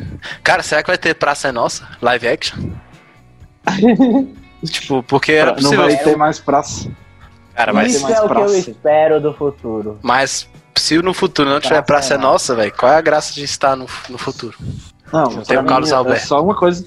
Cara, 0.43 0.63
será 0.63 0.81
que 0.81 0.89
vai 0.89 0.97
ter 0.97 1.13
Praça 1.13 1.49
é 1.49 1.51
Nossa? 1.51 1.88
Live 2.01 2.27
action? 2.27 2.57
tipo, 4.65 5.03
porque 5.03 5.33
era 5.33 5.51
não 5.51 5.57
possível. 5.57 5.86
vai 5.86 5.97
ter 5.97 6.17
mais 6.17 6.39
praça. 6.39 6.89
Cara, 7.55 7.71
mas, 7.73 7.95
Isso 7.95 8.07
é 8.07 8.21
o 8.21 8.29
que 8.29 8.37
eu 8.41 8.57
espero 8.57 9.21
do 9.21 9.33
futuro. 9.33 9.99
mas 10.01 10.47
se 10.75 10.97
no 11.01 11.13
futuro 11.13 11.49
não 11.49 11.59
tiver 11.59 11.81
Praça 11.83 12.09
Praça 12.09 12.13
é 12.15 12.17
é 12.17 12.19
Nossa, 12.19 12.55
velho, 12.55 12.73
qual 12.75 12.91
é 12.91 12.95
a 12.97 13.01
graça 13.01 13.33
de 13.33 13.43
estar 13.43 13.75
no, 13.75 13.85
no 14.09 14.17
futuro? 14.17 14.57
Não, 15.11 15.25
Tem 15.43 15.57
pra 15.57 15.61
o 15.61 15.65
Carlos 15.65 15.89
mim 15.89 15.93
é 15.95 15.97
Alberto. 15.97 16.27
só 16.27 16.41
uma 16.41 16.55
coisa. 16.55 16.83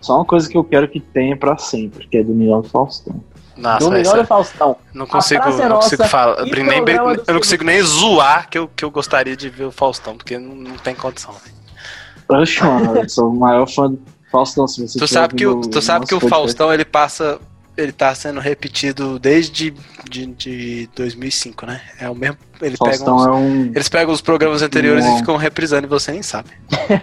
Só 0.00 0.16
uma 0.16 0.24
coisa 0.24 0.48
que 0.48 0.56
eu 0.56 0.64
quero 0.64 0.88
que 0.88 0.98
tenha 0.98 1.36
pra 1.36 1.56
sempre, 1.58 2.08
que 2.08 2.16
é 2.16 2.22
do 2.24 2.32
Milão 2.34 2.62
do 2.62 2.68
Faustão. 2.68 3.22
Nossa, 3.56 3.90
do 3.90 4.04
sério. 4.04 4.22
e 4.22 4.26
Faustão. 4.26 4.76
Não 4.94 5.06
consigo, 5.06 5.42
Praça 5.42 5.62
é 5.62 5.68
não 5.68 5.76
consigo 5.76 6.02
Nossa 6.02 6.10
falar. 6.10 6.48
e 6.48 6.50
nem- 6.62 6.80
nem- 6.82 6.96
eu 6.96 7.04
não 7.28 7.38
consigo 7.38 7.62
nem 7.64 7.80
zoar 7.82 8.48
que 8.48 8.58
eu, 8.58 8.66
que 8.74 8.84
eu 8.84 8.90
gostaria 8.90 9.36
de 9.36 9.48
ver 9.50 9.64
o 9.66 9.70
Faustão, 9.70 10.16
porque 10.16 10.38
não, 10.38 10.54
não 10.54 10.76
tem 10.78 10.94
condição. 10.94 11.32
velho. 11.34 12.40
Oxe, 12.42 12.62
mano, 12.64 12.96
eu 12.96 13.08
sou 13.08 13.28
o 13.30 13.36
maior 13.38 13.66
fã 13.68 13.90
do 13.90 14.00
Faustão. 14.32 14.66
Se 14.66 14.88
você 14.88 14.98
Tu 14.98 15.06
sabe 15.06 15.34
que 15.34 15.46
o, 15.46 15.60
tu 15.60 15.82
sabe 15.82 16.06
que 16.06 16.14
o. 16.14 16.20
Faustão 16.20 16.72
ele 16.72 16.84
passa. 16.84 17.38
Ele 17.76 17.92
tá 17.92 18.14
sendo 18.14 18.40
repetido 18.40 19.18
desde 19.18 19.72
de, 20.10 20.26
de 20.26 20.88
2005, 20.94 21.64
né? 21.66 21.80
É 21.98 22.10
o 22.10 22.14
mesmo. 22.14 22.36
Ele 22.60 22.76
pega 22.76 23.10
uns- 23.12 23.26
é 23.26 23.30
um. 23.30 23.64
Eles 23.74 23.88
pegam 23.88 24.12
os 24.12 24.20
programas 24.20 24.60
anteriores 24.60 25.04
Não. 25.04 25.14
e 25.14 25.18
ficam 25.20 25.36
reprisando 25.36 25.86
e 25.86 25.88
você 25.88 26.12
nem 26.12 26.22
sabe. 26.22 26.50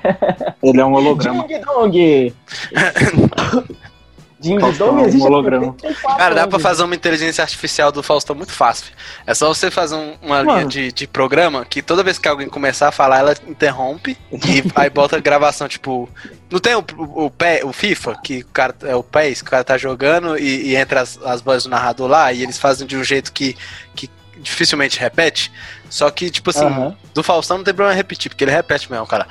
Ele 0.62 0.80
é 0.80 0.86
um 0.86 0.94
holograma. 0.94 1.48
Ding 1.48 1.62
Dong! 1.62 2.34
Ding 4.40 4.60
Faustão 4.60 5.00
existe 5.06 5.26
holograma. 5.26 5.74
74 5.80 6.18
Cara, 6.18 6.36
dá 6.36 6.48
pra 6.48 6.60
fazer 6.60 6.84
uma 6.84 6.94
inteligência 6.96 7.42
artificial 7.42 7.92
do 7.92 8.04
Faustão 8.04 8.36
muito 8.36 8.52
fácil. 8.52 8.86
É 9.26 9.34
só 9.34 9.48
você 9.48 9.72
fazer 9.72 9.96
um- 9.96 10.16
uma 10.22 10.44
Mano. 10.44 10.52
linha 10.60 10.66
de, 10.68 10.92
de 10.92 11.08
programa 11.08 11.66
que 11.66 11.82
toda 11.82 12.04
vez 12.04 12.20
que 12.20 12.28
alguém 12.28 12.48
começar 12.48 12.90
a 12.90 12.92
falar, 12.92 13.20
ela 13.20 13.36
interrompe 13.48 14.18
e 14.32 14.64
aí 14.76 14.90
bota 14.90 15.20
gravação, 15.20 15.68
tipo. 15.68 16.08
Não 16.52 16.60
tem 16.60 16.76
o, 16.76 16.86
o, 16.98 17.26
o, 17.26 17.32
pé- 17.32 17.62
o 17.66 17.74
FIFA, 17.74 18.16
que 18.24 18.40
o 18.42 18.48
cara 18.48 18.74
é 18.84 18.96
o 18.96 19.04
PES, 19.04 19.42
que 19.42 19.48
o 19.48 19.52
cara 19.52 19.64
tá 19.64 19.78
jogando 19.78 20.38
e, 20.38 20.70
e 20.70 20.76
entra 20.76 21.02
as, 21.02 21.20
as 21.24 21.42
vozes 21.42 21.64
do 21.64 21.70
narrador 21.70 22.08
lá 22.08 22.32
e 22.32 22.44
eles 22.44 22.58
fazem 22.58 22.86
de 22.88 22.96
um 22.96 23.04
jeito 23.04 23.34
que, 23.34 23.56
que 23.96 24.10
dificilmente 24.40 25.00
repete. 25.00 25.52
Só 25.90 26.10
que, 26.12 26.30
tipo 26.30 26.50
assim, 26.52 26.66
Aham. 26.66 26.96
do 27.14 27.24
Faustão 27.24 27.58
não 27.58 27.64
tem 27.66 27.74
problema 27.74 27.96
repetir, 27.98 28.30
porque 28.30 28.44
ele 28.44 28.52
repete 28.52 28.90
mesmo, 28.92 29.06
cara. 29.08 29.28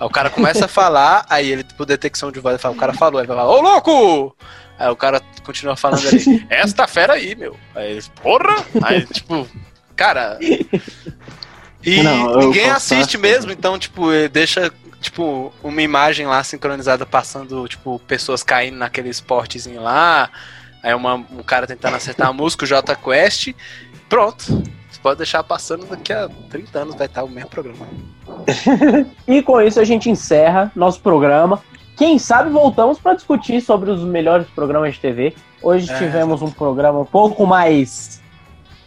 Aí 0.00 0.06
o 0.06 0.10
cara 0.10 0.30
começa 0.30 0.64
a 0.64 0.68
falar, 0.68 1.26
aí 1.28 1.52
ele, 1.52 1.62
por 1.76 1.84
detecção 1.84 2.32
de 2.32 2.40
voz, 2.40 2.54
ele 2.54 2.62
fala, 2.62 2.74
o 2.74 2.78
cara 2.78 2.94
falou, 2.94 3.20
aí 3.20 3.26
vai 3.26 3.36
falar, 3.36 3.50
ô 3.50 3.60
louco! 3.60 4.34
Aí 4.78 4.88
o 4.88 4.96
cara 4.96 5.20
continua 5.44 5.76
falando 5.76 6.08
ali, 6.08 6.46
esta 6.48 6.88
fera 6.88 7.12
aí, 7.12 7.34
meu. 7.34 7.54
Aí 7.74 7.90
eles, 7.92 8.08
porra! 8.08 8.64
Aí, 8.82 9.04
tipo, 9.04 9.46
cara. 9.94 10.38
E 10.40 12.02
Não, 12.02 12.38
ninguém 12.38 12.70
assiste 12.70 13.18
mesmo, 13.18 13.52
então, 13.52 13.78
tipo, 13.78 14.10
ele 14.10 14.28
deixa, 14.30 14.72
tipo, 15.02 15.52
uma 15.62 15.82
imagem 15.82 16.26
lá 16.26 16.42
sincronizada 16.42 17.04
passando, 17.04 17.68
tipo, 17.68 17.98
pessoas 18.00 18.42
caindo 18.42 18.78
naquele 18.78 19.10
esportezinho 19.10 19.82
lá. 19.82 20.30
Aí 20.82 20.94
uma, 20.94 21.14
um 21.14 21.42
cara 21.42 21.66
tentando 21.66 21.96
acertar 21.96 22.28
a 22.28 22.32
música, 22.32 22.64
o 22.64 22.66
J 22.66 22.96
Quest. 22.96 23.54
Pronto. 24.08 24.62
Pode 25.02 25.16
deixar 25.16 25.42
passando 25.42 25.86
daqui 25.86 26.12
a 26.12 26.28
30 26.50 26.78
anos, 26.78 26.94
vai 26.94 27.06
estar 27.06 27.24
o 27.24 27.28
mesmo 27.28 27.48
programa. 27.50 27.86
E 29.26 29.42
com 29.42 29.60
isso 29.60 29.80
a 29.80 29.84
gente 29.84 30.10
encerra 30.10 30.70
nosso 30.74 31.00
programa. 31.00 31.62
Quem 31.96 32.18
sabe 32.18 32.50
voltamos 32.50 32.98
para 32.98 33.14
discutir 33.14 33.60
sobre 33.60 33.90
os 33.90 34.02
melhores 34.02 34.46
programas 34.48 34.94
de 34.94 35.00
TV. 35.00 35.34
Hoje 35.62 35.90
É, 35.90 35.98
tivemos 35.98 36.42
um 36.42 36.50
programa 36.50 37.00
um 37.00 37.04
pouco 37.04 37.46
mais 37.46 38.20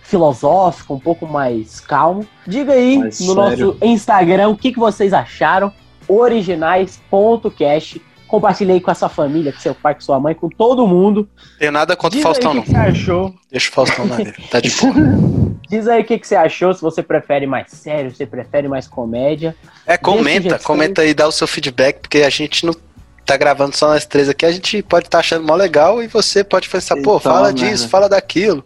filosófico, 0.01 0.95
um 0.95 0.99
pouco 0.99 1.27
mais 1.27 1.79
calmo. 1.79 2.25
Diga 2.45 2.73
aí 2.73 2.97
no 2.97 3.11
sério. 3.11 3.35
nosso 3.35 3.77
Instagram 3.81 4.49
o 4.49 4.57
que, 4.57 4.71
que 4.71 4.79
vocês 4.79 5.13
acharam. 5.13 5.71
Originais.cast. 6.07 8.01
Compartilhei 8.33 8.81
com 8.81 8.89
essa 8.89 9.07
família, 9.07 9.53
com 9.53 9.59
seu 9.59 9.75
pai, 9.75 9.93
com 9.93 10.01
sua 10.01 10.19
mãe, 10.19 10.33
com 10.33 10.49
todo 10.49 10.87
mundo. 10.87 11.29
Tenho 11.59 11.71
nada 11.71 11.95
contra 11.95 12.17
o 12.17 12.19
Diz 12.19 12.21
aí 12.21 12.23
Faustão, 12.23 12.51
o 12.51 12.55
não. 12.55 12.61
que, 12.63 12.69
que 12.69 12.73
você 12.75 12.81
achou. 12.81 13.35
Deixa 13.51 13.69
o 13.69 13.71
Faustão 13.71 14.05
na 14.07 14.15
dele. 14.15 14.33
Tá 14.49 14.59
de 14.59 14.71
boa. 14.71 14.93
Diz 15.69 15.87
aí 15.87 16.01
o 16.01 16.03
que, 16.03 16.17
que 16.17 16.27
você 16.27 16.35
achou, 16.35 16.73
se 16.73 16.81
você 16.81 17.03
prefere 17.03 17.45
mais 17.45 17.67
sério, 17.69 18.09
se 18.09 18.17
você 18.17 18.25
prefere 18.25 18.67
mais 18.67 18.87
comédia. 18.87 19.55
É, 19.85 19.97
comenta, 19.97 20.57
comenta 20.57 21.03
aí, 21.03 21.13
dá 21.13 21.27
o 21.27 21.31
seu 21.31 21.45
feedback, 21.45 21.99
porque 21.99 22.23
a 22.23 22.29
gente 22.31 22.65
não 22.65 22.73
tá 23.23 23.37
gravando 23.37 23.77
só 23.77 23.89
nós 23.89 24.03
três 24.03 24.27
aqui, 24.27 24.47
a 24.47 24.51
gente 24.51 24.81
pode 24.81 25.05
estar 25.05 25.19
achando 25.19 25.45
mó 25.45 25.53
legal 25.53 26.01
e 26.01 26.07
você 26.07 26.43
pode 26.43 26.67
pensar, 26.69 26.95
pô, 26.95 27.17
Então, 27.17 27.19
fala 27.19 27.49
né, 27.49 27.53
disso, 27.53 27.83
né? 27.83 27.89
fala 27.89 28.09
daquilo. 28.09 28.65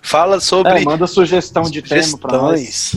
Fala 0.00 0.38
sobre 0.38 0.70
É, 0.70 0.84
manda 0.84 1.08
sugestão 1.08 1.64
de 1.64 1.82
tema 1.82 2.16
pra 2.16 2.38
nós. 2.38 2.94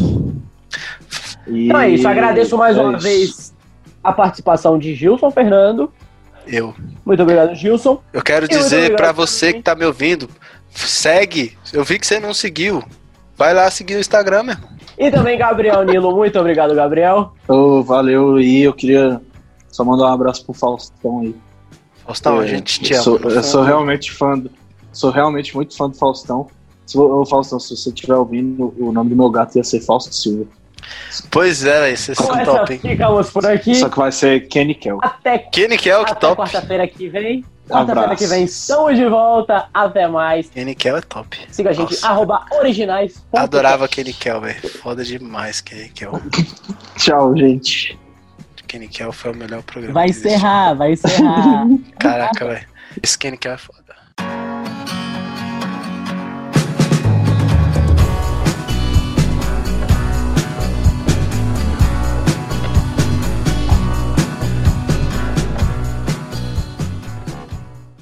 E- 1.48 1.66
Então 1.66 1.82
é 1.82 1.90
isso, 1.90 2.08
agradeço 2.08 2.56
mais 2.56 2.78
é 2.78 2.82
uma 2.82 2.98
isso. 2.98 3.02
vez 3.04 3.54
a 4.04 4.14
participação 4.14 4.78
de 4.78 4.94
Gilson 4.94 5.32
Fernando. 5.32 5.92
Eu. 6.48 6.74
Muito 7.06 7.22
obrigado, 7.24 7.56
Gilson. 7.56 8.02
Eu 8.12 8.22
quero 8.22 8.48
dizer 8.48 8.96
também. 8.96 9.14
você 9.14 9.54
que 9.54 9.62
tá 9.62 9.76
me 9.76 9.86
ouvindo, 9.86 10.30
segue. 10.70 11.58
Eu 11.72 11.84
vi 11.84 12.00
que 12.00 12.06
você 12.08 12.20
não 12.20 12.34
seguiu. 12.34 12.84
Vai 13.38 13.54
lá 13.54 13.70
seguir 13.72 13.96
o 13.96 14.00
Instagram, 14.00 14.44
meu 14.44 14.54
irmão. 14.54 14.70
E 14.98 15.10
também 15.10 15.38
Gabriel 15.38 15.84
Nilo. 15.84 16.16
Muito 16.16 16.40
obrigado, 16.40 16.76
Gabriel. 16.76 17.34
Ô, 17.48 17.82
valeu, 17.82 18.40
e 18.40 18.62
eu 18.64 18.74
queria 18.74 19.20
só 19.72 19.84
mandar 19.84 20.06
um 20.06 20.14
abraço 20.14 20.46
pro 20.46 20.54
Faustão 20.54 21.22
aí. 21.22 21.36
Faustão, 22.06 22.40
a 22.40 22.46
É, 22.46 22.48
gente 22.48 22.80
te 22.82 22.94
eu 22.94 22.98
ama. 22.98 23.04
Sou, 23.04 23.20
eu 23.32 23.44
sou 23.44 23.64
realmente 23.64 24.12
fã 24.12 24.38
do, 24.38 24.52
Sou 24.92 25.10
realmente 25.10 25.56
muito 25.56 25.76
fã 25.76 25.90
do 25.90 25.96
Faustão. 25.98 26.48
Se, 26.86 26.98
ô, 26.98 27.26
Faustão, 27.26 27.60
se 27.60 27.76
você 27.76 27.90
estiver 27.90 28.14
ouvindo, 28.16 28.74
o 28.78 28.92
nome 28.92 29.10
do 29.10 29.16
meu 29.16 29.30
gato 29.32 29.56
ia 29.58 29.64
ser 29.64 29.80
Fausto 29.82 30.14
Silva. 30.14 30.46
Pois 31.30 31.64
é, 31.66 31.82
velho, 31.82 31.98
vocês 31.98 32.18
são 32.18 32.44
top, 32.44 32.74
hein? 32.74 32.80
ficamos 32.80 33.30
por 33.30 33.46
aqui. 33.46 33.76
Só 33.76 33.90
que 33.90 33.98
vai 33.98 34.12
ser 34.12 34.48
Kenny 34.48 34.76
Kel. 34.76 35.00
Até, 35.02 35.38
Kenny 35.38 35.78
Kell, 35.78 36.06
que 36.06 36.16
top. 36.16 36.36
quarta-feira 36.36 36.88
que 36.88 37.10
vem. 37.10 37.46
Quarta-feira 37.68 38.16
que 38.16 38.28
vem 38.28 38.44
estamos 38.44 38.98
de 38.98 39.06
volta. 39.06 39.68
Até 39.74 40.08
mais. 40.08 40.50
Kenny 40.50 40.76
Kell 40.76 40.98
é 40.98 41.02
top. 41.02 41.40
Siga 41.50 41.70
a 41.70 41.74
gente, 41.74 42.06
arroba 42.06 42.46
originais. 42.52 43.24
Adorava 43.34 43.88
Kenny 43.88 44.14
Kell, 44.14 44.42
velho. 44.42 44.70
Foda 44.82 45.04
demais 45.04 45.62
Kenny 45.62 45.90
Kell. 45.90 46.20
Tchau, 46.98 47.36
gente. 47.38 47.98
Kenny 48.68 48.88
Kell 48.88 49.12
foi 49.12 49.32
o 49.32 49.36
melhor 49.36 49.62
programa. 49.64 49.94
Vai 49.94 50.08
encerrar, 50.10 50.74
vai 50.74 50.94
encerrar. 50.94 51.68
Caraca, 52.00 52.46
velho. 52.48 52.68
Esse 53.02 53.18
Kenny 53.18 53.38
Kell 53.38 53.54
é 53.54 53.58
foda. 53.58 53.84